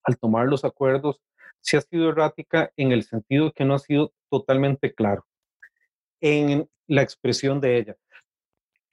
[0.02, 1.20] al tomar los acuerdos
[1.66, 5.26] sí ha sido errática en el sentido que no ha sido totalmente claro
[6.20, 7.96] en la expresión de ella.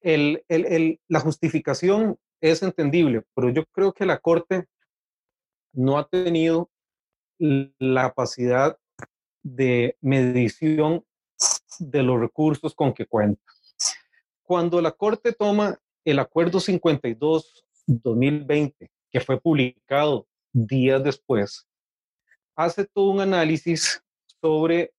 [0.01, 4.65] El, el, la justificación es entendible, pero yo creo que la Corte
[5.71, 6.69] no ha tenido
[7.39, 8.77] la capacidad
[9.41, 11.05] de medición
[11.79, 13.41] de los recursos con que cuenta.
[14.43, 21.65] Cuando la Corte toma el Acuerdo 52-2020, que fue publicado días después,
[22.55, 24.03] hace todo un análisis
[24.41, 24.93] sobre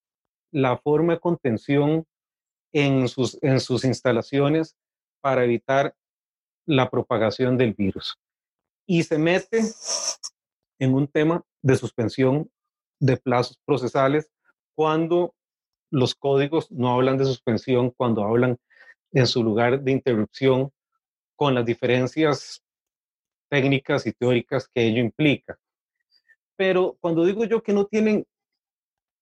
[0.54, 2.06] la forma de contención
[2.72, 4.76] en sus, en sus instalaciones
[5.20, 5.96] para evitar
[6.64, 8.16] la propagación del virus.
[8.86, 9.62] Y se mete
[10.78, 12.48] en un tema de suspensión
[13.00, 14.30] de plazos procesales
[14.76, 15.34] cuando
[15.90, 18.56] los códigos no hablan de suspensión, cuando hablan
[19.12, 20.70] en su lugar de interrupción
[21.34, 22.62] con las diferencias
[23.50, 25.58] técnicas y teóricas que ello implica.
[26.56, 28.24] Pero cuando digo yo que no tienen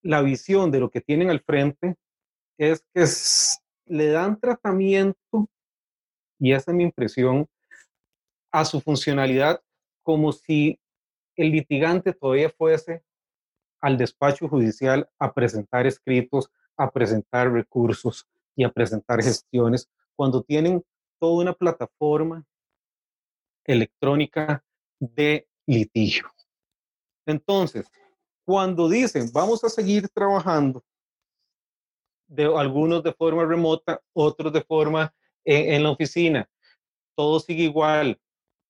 [0.02, 1.96] la visión de lo que tienen al frente,
[2.58, 3.04] es que
[3.86, 5.48] le dan tratamiento,
[6.38, 7.48] y esa es mi impresión,
[8.50, 9.62] a su funcionalidad
[10.02, 10.78] como si
[11.36, 13.02] el litigante todavía fuese
[13.80, 20.84] al despacho judicial a presentar escritos, a presentar recursos, y a presentar gestiones cuando tienen
[21.18, 22.44] toda una plataforma
[23.64, 24.64] electrónica
[24.98, 26.30] de litigio.
[27.26, 27.86] Entonces,
[28.44, 30.84] cuando dicen vamos a seguir trabajando,
[32.26, 36.48] de algunos de forma remota, otros de forma en, en la oficina,
[37.14, 38.18] todo sigue igual,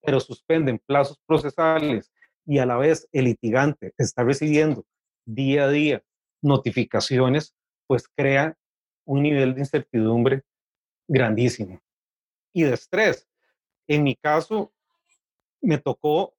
[0.02, 2.12] pero suspenden plazos procesales
[2.44, 4.84] y a la vez el litigante está recibiendo
[5.24, 6.04] día a día
[6.42, 7.54] notificaciones,
[7.86, 8.58] pues crea
[9.04, 10.42] un nivel de incertidumbre
[11.08, 11.80] grandísimo
[12.52, 13.28] y de estrés.
[13.86, 14.72] En mi caso,
[15.60, 16.34] me tocó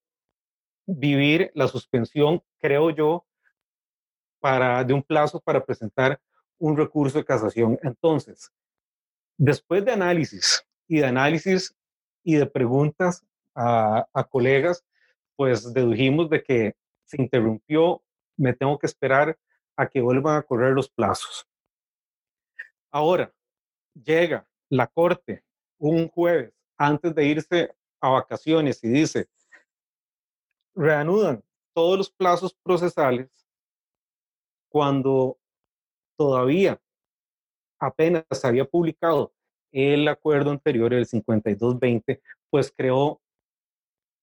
[0.86, 3.26] vivir la suspensión, creo yo,
[4.40, 6.18] para, de un plazo para presentar
[6.58, 7.78] un recurso de casación.
[7.84, 8.52] Entonces,
[9.38, 11.76] después de análisis y de análisis
[12.24, 14.86] y de preguntas a, a colegas,
[15.36, 18.02] pues dedujimos de que se interrumpió,
[18.38, 19.38] me tengo que esperar
[19.76, 21.46] a que vuelvan a correr los plazos.
[22.92, 23.34] Ahora,
[23.94, 25.44] llega la corte
[25.80, 29.28] un jueves antes de irse a vacaciones y dice,
[30.76, 33.30] reanudan todos los plazos procesales
[34.70, 35.38] cuando
[36.18, 36.82] todavía
[37.80, 39.34] apenas había publicado
[39.72, 43.20] el acuerdo anterior, el 5220, pues creó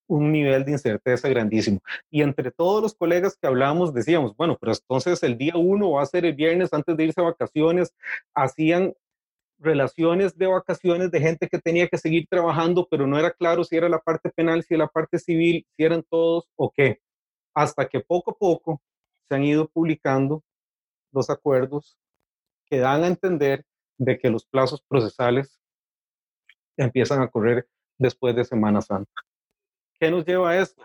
[0.08, 1.80] un nivel de incerteza grandísimo.
[2.10, 6.02] Y entre todos los colegas que hablamos decíamos, bueno, pero entonces el día uno va
[6.02, 7.94] a ser el viernes antes de irse a vacaciones,
[8.34, 8.94] hacían
[9.60, 13.76] relaciones de vacaciones de gente que tenía que seguir trabajando, pero no era claro si
[13.76, 17.00] era la parte penal, si era la parte civil, si eran todos o qué.
[17.54, 18.82] Hasta que poco a poco
[19.28, 20.42] se han ido publicando
[21.12, 21.98] los acuerdos
[22.66, 23.64] que dan a entender
[23.98, 25.60] de que los plazos procesales
[26.76, 29.12] empiezan a correr después de Semana Santa.
[29.98, 30.82] ¿Qué nos lleva a esto?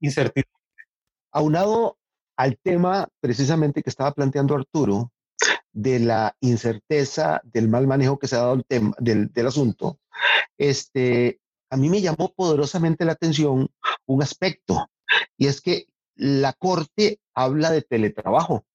[0.00, 0.50] Incertidumbre.
[1.32, 1.98] Aunado
[2.36, 5.12] al tema precisamente que estaba planteando Arturo,
[5.72, 10.00] de la incerteza, del mal manejo que se ha dado el tema, del, del asunto,
[10.58, 13.68] este, a mí me llamó poderosamente la atención
[14.06, 14.90] un aspecto,
[15.36, 15.86] y es que
[16.20, 18.66] la Corte habla de teletrabajo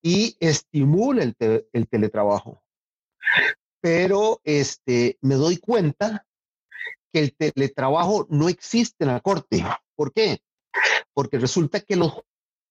[0.00, 1.36] y estimula el,
[1.72, 2.62] el teletrabajo.
[3.82, 6.26] Pero este, me doy cuenta
[7.12, 9.62] que el teletrabajo no existe en la Corte.
[9.94, 10.40] ¿Por qué?
[11.12, 12.22] Porque resulta que los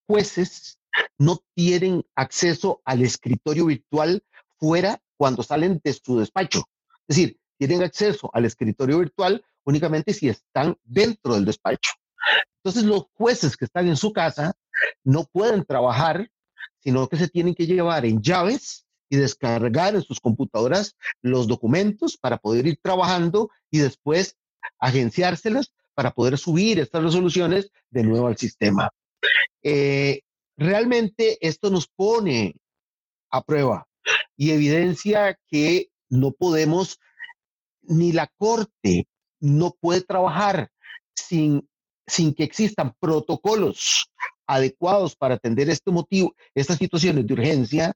[0.07, 0.79] jueces
[1.19, 4.23] no tienen acceso al escritorio virtual
[4.57, 6.63] fuera cuando salen de su despacho.
[7.07, 11.91] Es decir, tienen acceso al escritorio virtual únicamente si están dentro del despacho.
[12.63, 14.53] Entonces los jueces que están en su casa
[15.03, 16.29] no pueden trabajar,
[16.79, 22.17] sino que se tienen que llevar en llaves y descargar en sus computadoras los documentos
[22.17, 24.35] para poder ir trabajando y después
[24.79, 28.91] agenciárselas para poder subir estas resoluciones de nuevo al sistema.
[29.63, 30.21] Eh,
[30.55, 32.55] realmente esto nos pone
[33.31, 33.87] a prueba
[34.35, 36.99] y evidencia que no podemos,
[37.81, 39.07] ni la Corte
[39.39, 40.69] no puede trabajar
[41.15, 41.67] sin,
[42.07, 44.09] sin que existan protocolos
[44.47, 47.93] adecuados para atender este motivo, estas situaciones de urgencia.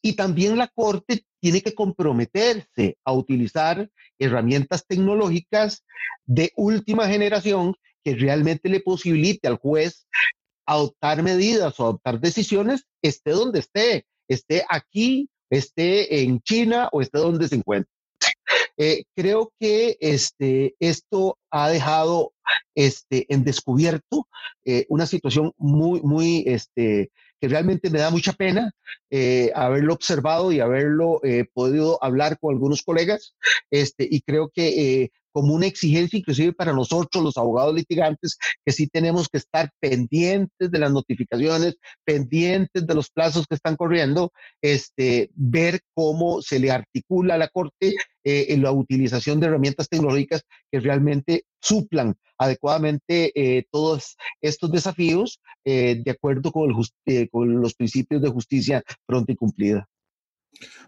[0.00, 5.84] Y también la Corte tiene que comprometerse a utilizar herramientas tecnológicas
[6.24, 10.06] de última generación que realmente le posibilite al juez
[10.66, 17.18] adoptar medidas o adoptar decisiones, esté donde esté, esté aquí, esté en China o esté
[17.18, 17.90] donde se encuentre.
[18.76, 22.32] Eh, creo que este, esto ha dejado
[22.74, 24.28] este, en descubierto
[24.64, 28.72] eh, una situación muy, muy, este, que realmente me da mucha pena
[29.10, 31.20] eh, haberlo observado y haberlo
[31.52, 33.34] podido hablar con algunos colegas.
[33.70, 38.88] Este, y creo que como una exigencia inclusive para nosotros, los abogados litigantes, que sí
[38.88, 45.30] tenemos que estar pendientes de las notificaciones, pendientes de los plazos que están corriendo, este,
[45.36, 50.42] ver cómo se le articula a la Corte eh, en la utilización de herramientas tecnológicas
[50.72, 56.74] que realmente suplan adecuadamente eh, todos estos desafíos eh, de acuerdo con,
[57.06, 59.88] el con los principios de justicia pronta y cumplida.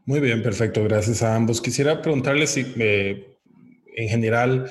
[0.06, 0.82] Muy bien, perfecto.
[0.82, 1.60] Gracias a ambos.
[1.60, 2.64] Quisiera preguntarles si
[4.00, 4.70] en general,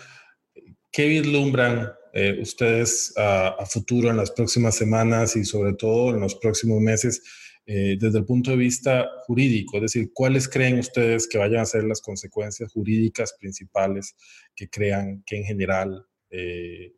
[0.91, 6.35] ¿qué vislumbran eh, ustedes a, futuro en las próximas semanas y sobre todo en los
[6.35, 7.21] próximos meses
[7.65, 9.77] eh, desde el punto de vista jurídico?
[9.77, 14.15] Es decir, ¿cuáles creen ustedes que vayan a ser las consecuencias jurídicas principales
[14.55, 16.93] que crean que en general eh,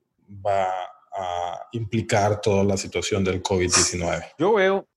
[0.46, 0.72] va
[1.14, 4.34] a implicar toda la situación del COVID-19?
[4.40, 4.88] Yo veo,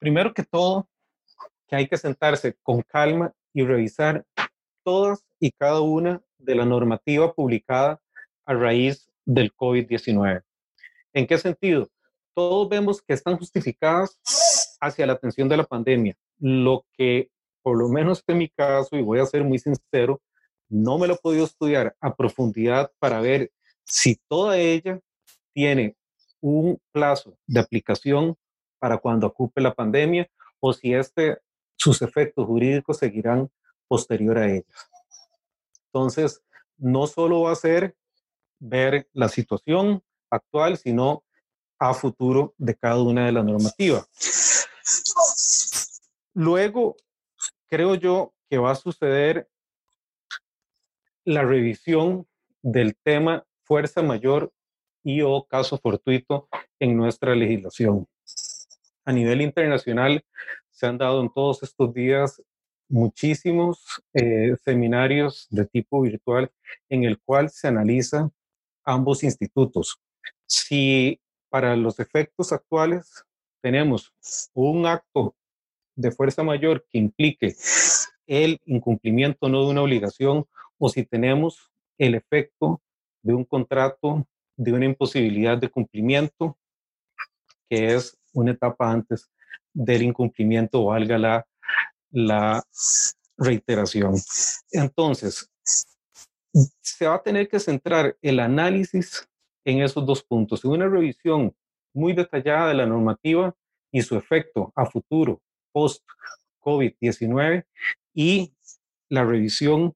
[0.00, 0.88] primero que todo,
[1.68, 4.24] que hay que sentarse con calma y revisar
[4.88, 8.00] todas y cada una de la normativa publicada
[8.46, 10.42] a raíz del COVID-19.
[11.12, 11.90] ¿En qué sentido?
[12.32, 14.18] Todos vemos que están justificadas
[14.80, 16.16] hacia la atención de la pandemia.
[16.38, 17.28] Lo que,
[17.60, 20.22] por lo menos en mi caso, y voy a ser muy sincero,
[20.70, 23.52] no me lo he podido estudiar a profundidad para ver
[23.84, 25.00] si toda ella
[25.52, 25.96] tiene
[26.40, 28.36] un plazo de aplicación
[28.78, 31.40] para cuando ocupe la pandemia o si este,
[31.76, 33.50] sus efectos jurídicos seguirán
[33.88, 34.90] posterior a ellas.
[35.86, 36.42] Entonces,
[36.76, 37.96] no solo va a ser
[38.60, 41.24] ver la situación actual, sino
[41.78, 44.08] a futuro de cada una de las normativas.
[46.34, 46.96] Luego,
[47.68, 49.48] creo yo que va a suceder
[51.24, 52.26] la revisión
[52.62, 54.52] del tema fuerza mayor
[55.02, 56.48] y o caso fortuito
[56.78, 58.06] en nuestra legislación.
[59.04, 60.24] A nivel internacional
[60.70, 62.42] se han dado en todos estos días
[62.88, 66.50] muchísimos eh, seminarios de tipo virtual
[66.88, 68.30] en el cual se analiza
[68.84, 70.00] ambos institutos.
[70.46, 71.20] Si
[71.50, 73.24] para los efectos actuales
[73.60, 74.12] tenemos
[74.54, 75.36] un acto
[75.94, 77.54] de fuerza mayor que implique
[78.26, 80.46] el incumplimiento no de una obligación
[80.78, 82.80] o si tenemos el efecto
[83.22, 86.56] de un contrato de una imposibilidad de cumplimiento,
[87.68, 89.30] que es una etapa antes
[89.72, 91.46] del incumplimiento, valga la
[92.10, 92.62] la
[93.36, 94.14] reiteración.
[94.70, 95.50] Entonces,
[96.80, 99.28] se va a tener que centrar el análisis
[99.64, 101.54] en esos dos puntos, en una revisión
[101.94, 103.54] muy detallada de la normativa
[103.92, 105.40] y su efecto a futuro
[105.72, 107.64] post-COVID-19
[108.14, 108.54] y
[109.08, 109.94] la revisión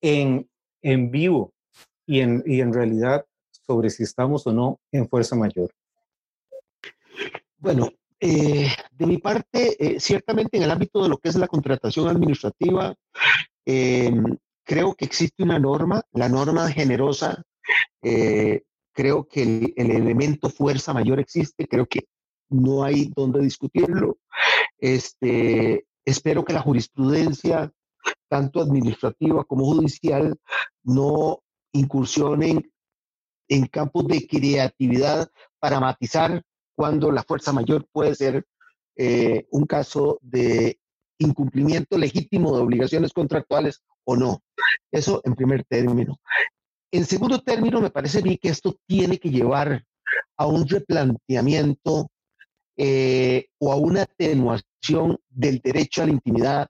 [0.00, 0.48] en,
[0.82, 1.52] en vivo
[2.06, 3.26] y en, y en realidad
[3.66, 5.72] sobre si estamos o no en fuerza mayor?
[7.58, 7.90] Bueno,
[8.24, 12.06] eh, de mi parte, eh, ciertamente en el ámbito de lo que es la contratación
[12.08, 12.94] administrativa,
[13.64, 17.42] em, creo que existe una norma, la norma generosa.
[18.00, 18.62] Eh,
[18.92, 22.06] creo que el, el, elemento fuerza mayor existe, creo que
[22.50, 24.18] no hay donde discutirlo.
[24.78, 27.72] Este, espero que la jurisprudencia,
[28.28, 30.36] tanto administrativa como judicial,
[30.84, 31.42] no
[31.72, 32.70] incursionen
[33.48, 36.40] en campos de creatividad para matizar
[36.74, 38.44] cuando la fuerza mayor puede ser
[38.96, 40.78] eh, un caso de
[41.18, 44.42] incumplimiento legítimo de obligaciones contractuales o no.
[44.90, 46.18] Eso en primer término.
[46.90, 49.84] En segundo término, me parece a mí que esto tiene que llevar
[50.36, 52.10] a un replanteamiento
[52.76, 56.68] eh, o a una atenuación del derecho a la intimidad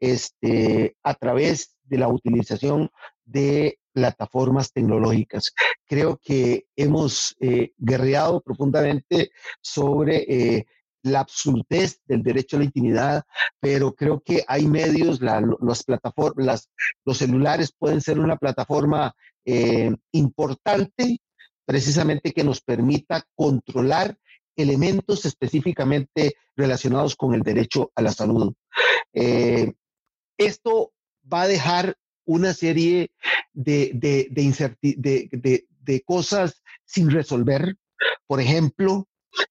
[0.00, 2.90] este, a través de la utilización
[3.24, 5.52] de plataformas tecnológicas.
[5.86, 9.30] Creo que hemos eh, guerreado profundamente
[9.60, 10.66] sobre eh,
[11.02, 13.24] la absurdez del derecho a la intimidad,
[13.60, 16.68] pero creo que hay medios, las plataformas,
[17.04, 19.14] los celulares pueden ser una plataforma
[19.44, 21.18] eh, importante
[21.64, 24.16] precisamente que nos permita controlar
[24.54, 28.52] elementos específicamente relacionados con el derecho a la salud.
[30.36, 30.92] esto
[31.32, 33.10] va a dejar una serie
[33.52, 37.76] de, de, de, cosas sin resolver.
[38.26, 39.08] Por ejemplo,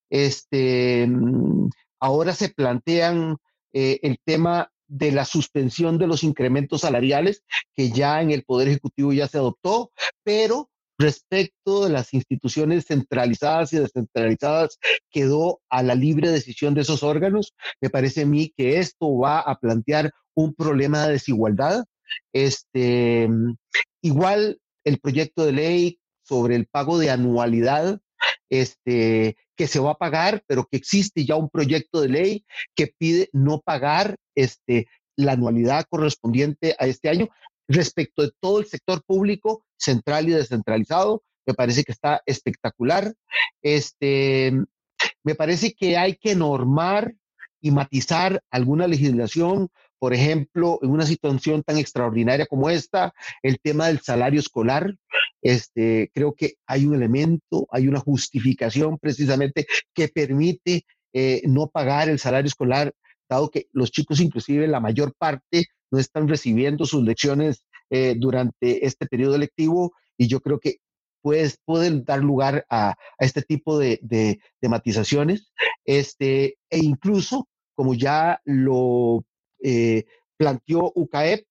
[0.10, 1.70] este, mm,
[2.00, 3.38] ahora se plantean
[3.74, 7.44] eh, el tema de la suspensión de los incrementos salariales,
[7.74, 9.92] que ya en el Poder Ejecutivo ya se adoptó,
[10.24, 10.70] pero
[11.02, 14.78] respecto de las instituciones centralizadas y descentralizadas
[15.10, 17.54] quedó a la libre decisión de esos órganos.
[17.82, 21.84] Me parece a mí que esto va a plantear un problema de desigualdad
[22.34, 23.30] este,
[24.02, 28.00] igual el proyecto de ley sobre el pago de anualidad,
[28.50, 32.46] este, que se va a pagar, pero que existe ya un proyecto de ley
[32.76, 37.30] que pide no pagar este, la anualidad correspondiente a este año
[37.68, 41.24] respecto de todo el sector público central y descentralizado.
[41.46, 43.14] Me parece que está espectacular.
[43.62, 44.54] Este,
[45.24, 47.14] me parece que hay que normar
[47.62, 49.70] y matizar alguna legislación
[50.02, 54.96] por ejemplo, en una situación tan extraordinaria como esta, el tema del salario escolar,
[55.44, 62.10] este, creo que hay un elemento, hay una justificación precisamente que permite eh, no pagar
[62.10, 62.96] el salario escolar,
[63.30, 68.84] dado que los chicos inclusive la mayor parte no están recibiendo sus lecciones eh, durante
[68.84, 70.78] este periodo lectivo y yo creo que
[71.22, 75.52] pues, pueden dar lugar a, este tipo de, de, matizaciones
[75.86, 79.24] este, e incluso como ya lo
[79.64, 80.06] eh,
[80.38, 81.46] planteó UCAEP,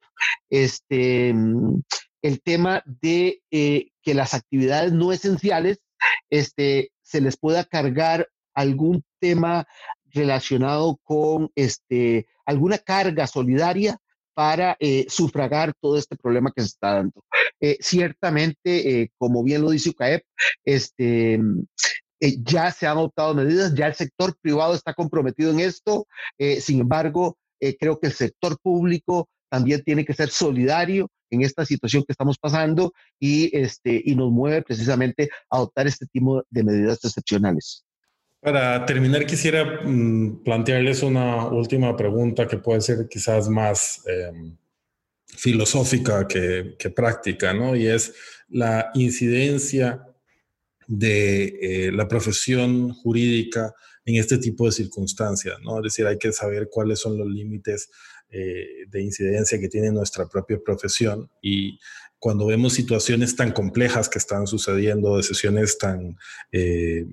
[0.48, 1.82] este, mm,
[2.22, 5.78] el tema de eh, que las actividades no esenciales
[6.28, 9.66] este, se les pueda cargar algún tema
[10.12, 13.98] relacionado con este, alguna carga solidaria
[14.34, 17.24] para eh, sufragar todo este problema que se está dando.
[17.80, 20.24] ciertamente, como bien lo dice UCAEP,
[20.64, 21.64] este, mm,
[22.42, 26.06] ya se han adoptado medidas, ya el sector privado está comprometido en esto,
[26.38, 31.64] sin embargo, eh, creo que el sector público también tiene que ser solidario en esta
[31.64, 36.64] situación que estamos pasando y, este, y nos mueve precisamente a adoptar este tipo de
[36.64, 37.84] medidas excepcionales.
[38.40, 44.56] Para terminar, quisiera mm, plantearles una última pregunta que puede ser quizás más em,
[45.26, 47.76] filosófica que, práctica, ¿no?
[47.76, 48.14] Y es
[48.48, 50.06] la incidencia
[50.86, 55.78] de eh, la profesión jurídica en este tipo de circunstancias, ¿no?
[55.78, 57.90] Es decir, hay que saber cuáles son los límites
[58.30, 61.78] eh, de incidencia que tiene nuestra propia profesión y
[62.18, 66.18] cuando vemos situaciones tan complejas que están sucediendo, decisiones tan
[66.52, 67.06] eh,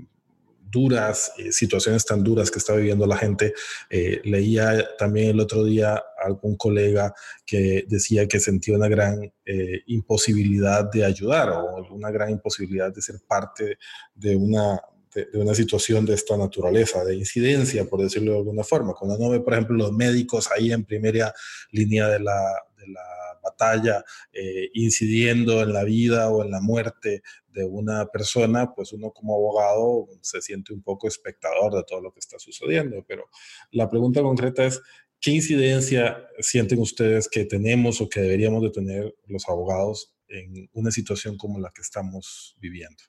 [0.69, 3.53] duras, eh, situaciones tan duras que está viviendo la gente.
[3.89, 7.13] Eh, leía también el otro día algún colega
[7.45, 13.01] que decía que sentía una gran eh, imposibilidad de ayudar o una gran imposibilidad de
[13.01, 13.77] ser parte
[14.13, 14.79] de una,
[15.25, 18.93] de, una situación de esta naturaleza, de incidencia, por decirlo de alguna forma.
[18.93, 21.33] Cuando no ve, por ejemplo, los médicos ahí en primera
[21.71, 22.41] línea de la,
[22.77, 23.01] de la
[23.43, 29.11] batalla, eh, incidiendo en la vida o en la muerte de una persona, pues uno
[29.11, 33.03] como abogado se siente un poco espectador de todo lo que está sucediendo.
[33.07, 33.29] Pero
[33.71, 34.81] la pregunta concreta es,
[35.19, 40.91] ¿qué incidencia sienten ustedes que tenemos o que deberíamos de tener los abogados en una
[40.91, 43.03] situación como la que estamos viviendo?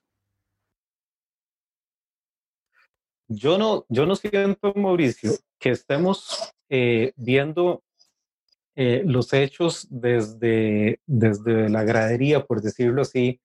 [3.31, 7.83] Yo no, yo no siento, Mauricio, que estemos eh, viendo
[8.75, 13.39] eh, los hechos desde, desde la gradería, por decirlo así.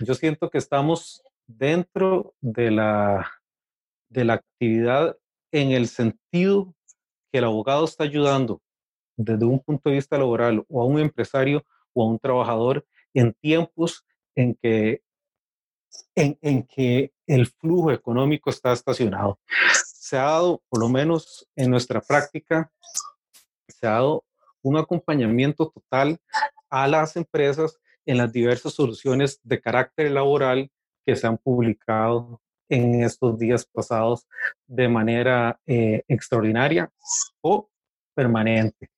[0.00, 3.30] Yo siento que estamos dentro de la,
[4.08, 5.16] de la actividad
[5.52, 6.74] en el sentido
[7.30, 8.60] que el abogado está ayudando
[9.16, 12.84] desde un punto de vista laboral o a un empresario o a un trabajador
[13.14, 15.02] en tiempos en que,
[16.14, 19.38] en, en que el flujo económico está estacionado.
[19.84, 22.70] Se ha dado, por lo menos en nuestra práctica,
[23.68, 24.24] se ha dado
[24.62, 26.18] un acompañamiento total
[26.70, 30.70] a las empresas en las diversas soluciones de carácter laboral
[31.04, 34.26] que se han publicado en estos días pasados
[34.66, 36.90] de manera eh, extraordinaria
[37.40, 37.68] o
[38.14, 38.90] permanente.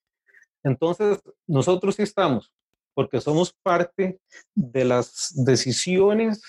[0.63, 2.53] Entonces, nosotros sí estamos,
[2.95, 4.21] porque somos parte
[4.55, 6.43] de las decisiones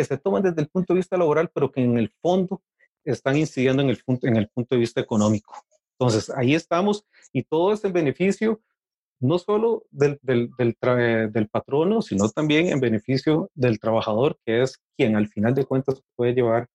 [0.00, 2.62] que se toman desde el punto de vista laboral, pero que en el fondo
[3.04, 5.54] están incidiendo en el punto, en el punto de vista económico.
[5.98, 8.62] Entonces, ahí estamos y todo es en beneficio
[9.20, 15.16] no solo del, del, del, patrono, sino también en beneficio del trabajador, que es quien
[15.16, 16.68] al final de cuentas puede llevar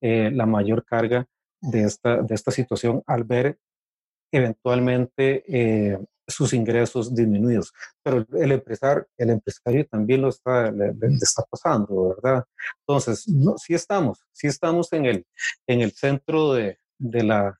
[0.00, 1.26] eh, la mayor carga
[1.60, 3.58] de esta, de esta situación al ver
[4.32, 7.72] eventualmente eh, sus ingresos disminuidos.
[8.02, 12.44] Pero el empresario, el empresario también lo está, le, está pasando, ¿verdad?
[12.80, 13.26] Entonces,
[13.58, 15.26] sí estamos, sí estamos en el,
[15.66, 17.58] en el centro de, de la,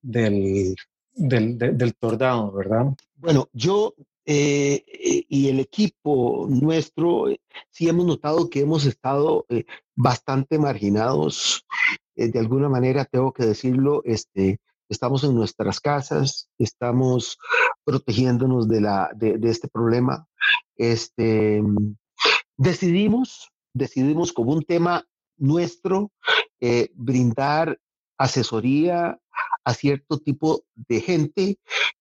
[0.00, 0.74] del,
[1.12, 2.86] del, del ¿verdad?
[3.16, 3.94] Bueno, yo
[4.26, 7.40] eh, eh, y el equipo nuestro eh,
[7.70, 9.44] sí hemos notado que hemos estado
[9.96, 11.66] bastante marginados.
[12.14, 14.60] de alguna manera, tengo que decirlo, este,
[14.90, 17.38] estamos en nuestras casas, estamos
[17.84, 20.26] protegiéndonos de, la, de, este problema.
[20.76, 21.62] Este,
[22.56, 25.04] decidimos, decidimos como un tema
[25.38, 26.12] nuestro
[26.94, 27.78] brindar
[28.18, 29.18] asesoría
[29.64, 31.58] a cierto tipo de gente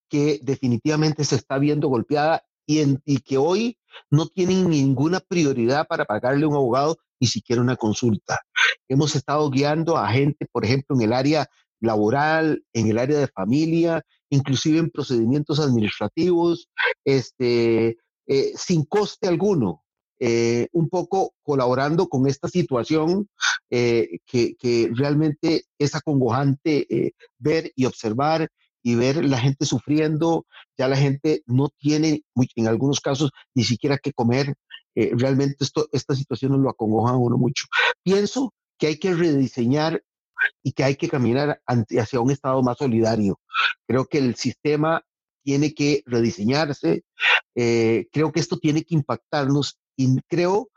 [0.10, 3.78] que definitivamente se está viendo golpeada y, y que hoy
[4.10, 8.42] no tienen ninguna prioridad para pagarle a un abogado ni siquiera una consulta.
[8.88, 11.48] Hemos estado guiando a gente, por ejemplo, en el área
[11.80, 16.70] laboral, en el área de familia, inclusive en procedimientos administrativos,
[17.06, 19.84] este, eh, sin coste alguno.
[20.22, 23.30] Eh, un poco colaborando con esta situación
[23.70, 28.50] eh, que, que, realmente es acongojante eh, ver y observar
[28.84, 30.46] y ver la gente sufriendo,
[30.78, 34.56] ya la gente no tiene, en algunos casos, ni siquiera que comer.
[34.94, 37.66] realmente esto, esta situación nos lo acongoja a uno mucho.
[38.04, 40.04] Pienso que hay que rediseñar
[40.64, 43.40] y que hay que caminar hacia un estado más solidario.
[43.88, 45.04] Creo que el sistema
[45.44, 47.04] tiene que rediseñarse.
[47.56, 50.70] creo que esto tiene que impactarnos y creo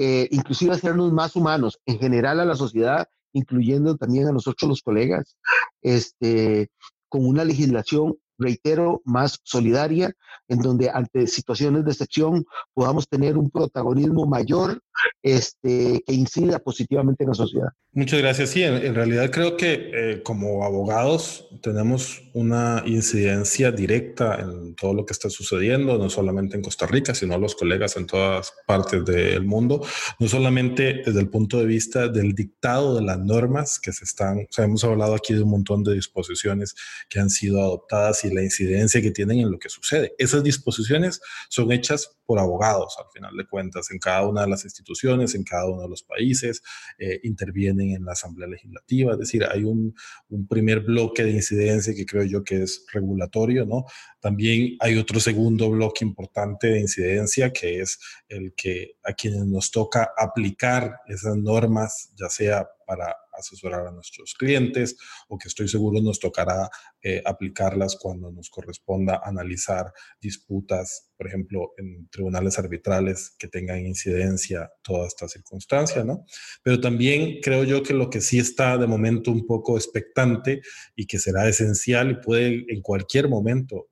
[0.00, 4.82] eh, inclusive hacernos más humanos en general a la sociedad, incluyendo también a nosotros los
[4.82, 5.36] colegas,
[5.82, 6.70] este,
[7.08, 10.12] con una legislación reitero, más solidaria,
[10.46, 14.80] en donde ante situaciones de excepción podamos tener un protagonismo mayor
[15.22, 17.70] este, que incida positivamente en la sociedad.
[17.98, 18.50] Muchas gracias.
[18.50, 25.04] Sí, en, realidad creo que eh, como abogados tenemos una incidencia directa en todo lo
[25.04, 29.44] que está sucediendo, no solamente en Costa Rica, sino los colegas en todas partes del
[29.44, 29.84] mundo,
[30.20, 34.46] no solamente desde el punto de vista del dictado de las normas que se están,
[34.48, 36.76] o sea, hemos hablado aquí de un montón de disposiciones
[37.08, 40.14] que han sido adoptadas y la incidencia que tienen en lo que sucede.
[40.18, 44.62] Esas disposiciones son hechas por abogados, al final de cuentas, en cada una de las
[44.64, 46.62] instituciones, en cada uno de los países,
[46.98, 49.94] eh, intervienen en la Asamblea Legislativa, es decir, hay un,
[50.28, 53.84] un, primer bloque de incidencia que creo yo que es regulatorio, ¿no?
[54.20, 57.98] También hay otro segundo bloque importante de incidencia que es
[58.28, 64.34] el que a quienes nos toca aplicar esas normas, ya sea para asesorar a nuestros
[64.34, 64.96] clientes
[65.28, 66.70] o que estoy seguro nos tocará
[67.02, 74.72] eh, aplicarlas cuando nos corresponda analizar disputas, por ejemplo, en tribunales arbitrales que tengan incidencia
[74.82, 76.24] toda esta circunstancia, ¿no?
[76.62, 80.62] Pero también creo yo que lo que sí está de momento un poco expectante
[80.96, 83.88] y que será esencial y puede en cualquier momento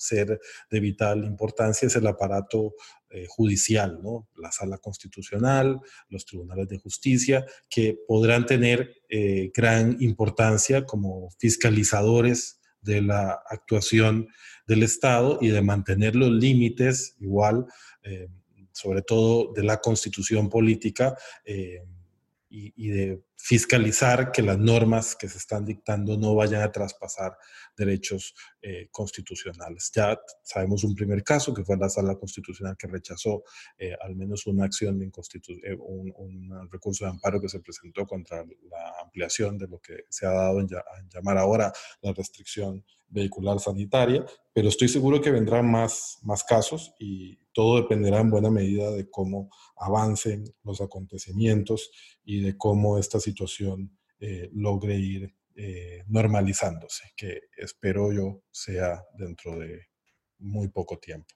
[0.00, 0.40] ser
[0.70, 2.74] de vital importancia es el aparato
[3.10, 4.28] eh, judicial, ¿no?
[4.36, 12.60] La sala constitucional, los tribunales de justicia, que podrán tener eh, gran importancia como fiscalizadores
[12.80, 14.28] de la actuación
[14.66, 17.66] del Estado y de mantener los límites igual,
[18.02, 18.28] eh,
[18.72, 21.14] sobre todo de la constitución política
[22.50, 27.36] y, de fiscalizar que las normas que se están dictando no vayan a traspasar
[27.76, 29.90] derechos eh, constitucionales.
[29.94, 33.44] Ya sabemos un primer caso que fue la Sala Constitucional que rechazó
[33.78, 38.06] eh, al menos una acción de eh, un, un, recurso de amparo que se presentó
[38.06, 41.72] contra la ampliación de lo que se ha dado en, en llamar ahora
[42.02, 48.20] la restricción vehicular sanitaria, pero estoy seguro que vendrán más, más casos y todo dependerá
[48.20, 51.90] en buena medida de cómo avancen los acontecimientos
[52.24, 59.58] y de cómo esta situación eh, logre ir eh, normalizándose, que espero yo sea dentro
[59.58, 59.86] de
[60.38, 61.34] muy poco tiempo.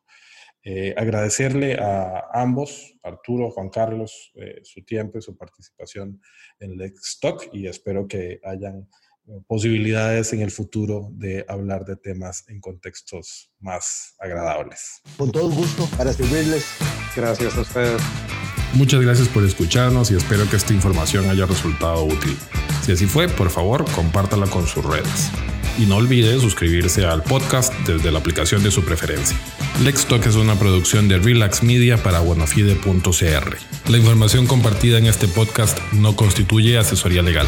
[0.63, 6.23] Eh, agradecerle a ambos, Arturo, Juan Carlos, su tiempo y su participación
[6.59, 8.89] en Lex Talk y espero que hayan
[9.47, 15.01] posibilidades en el futuro de hablar de temas en contextos más agradables.
[15.17, 16.67] Con todo gusto para servirles.
[17.17, 18.03] Gracias a ustedes.
[18.75, 22.37] Muchas gracias por escucharnos y espero que esta información haya resultado útil.
[22.83, 25.31] Si así fue, por favor, compártala con sus redes.
[25.79, 29.37] Y no olvide suscribirse al podcast desde la aplicación de su preferencia.
[30.09, 33.91] Talk es una producción de Relax Media para buenofide.cr.
[33.91, 37.47] La información compartida en este podcast no constituye asesoría legal.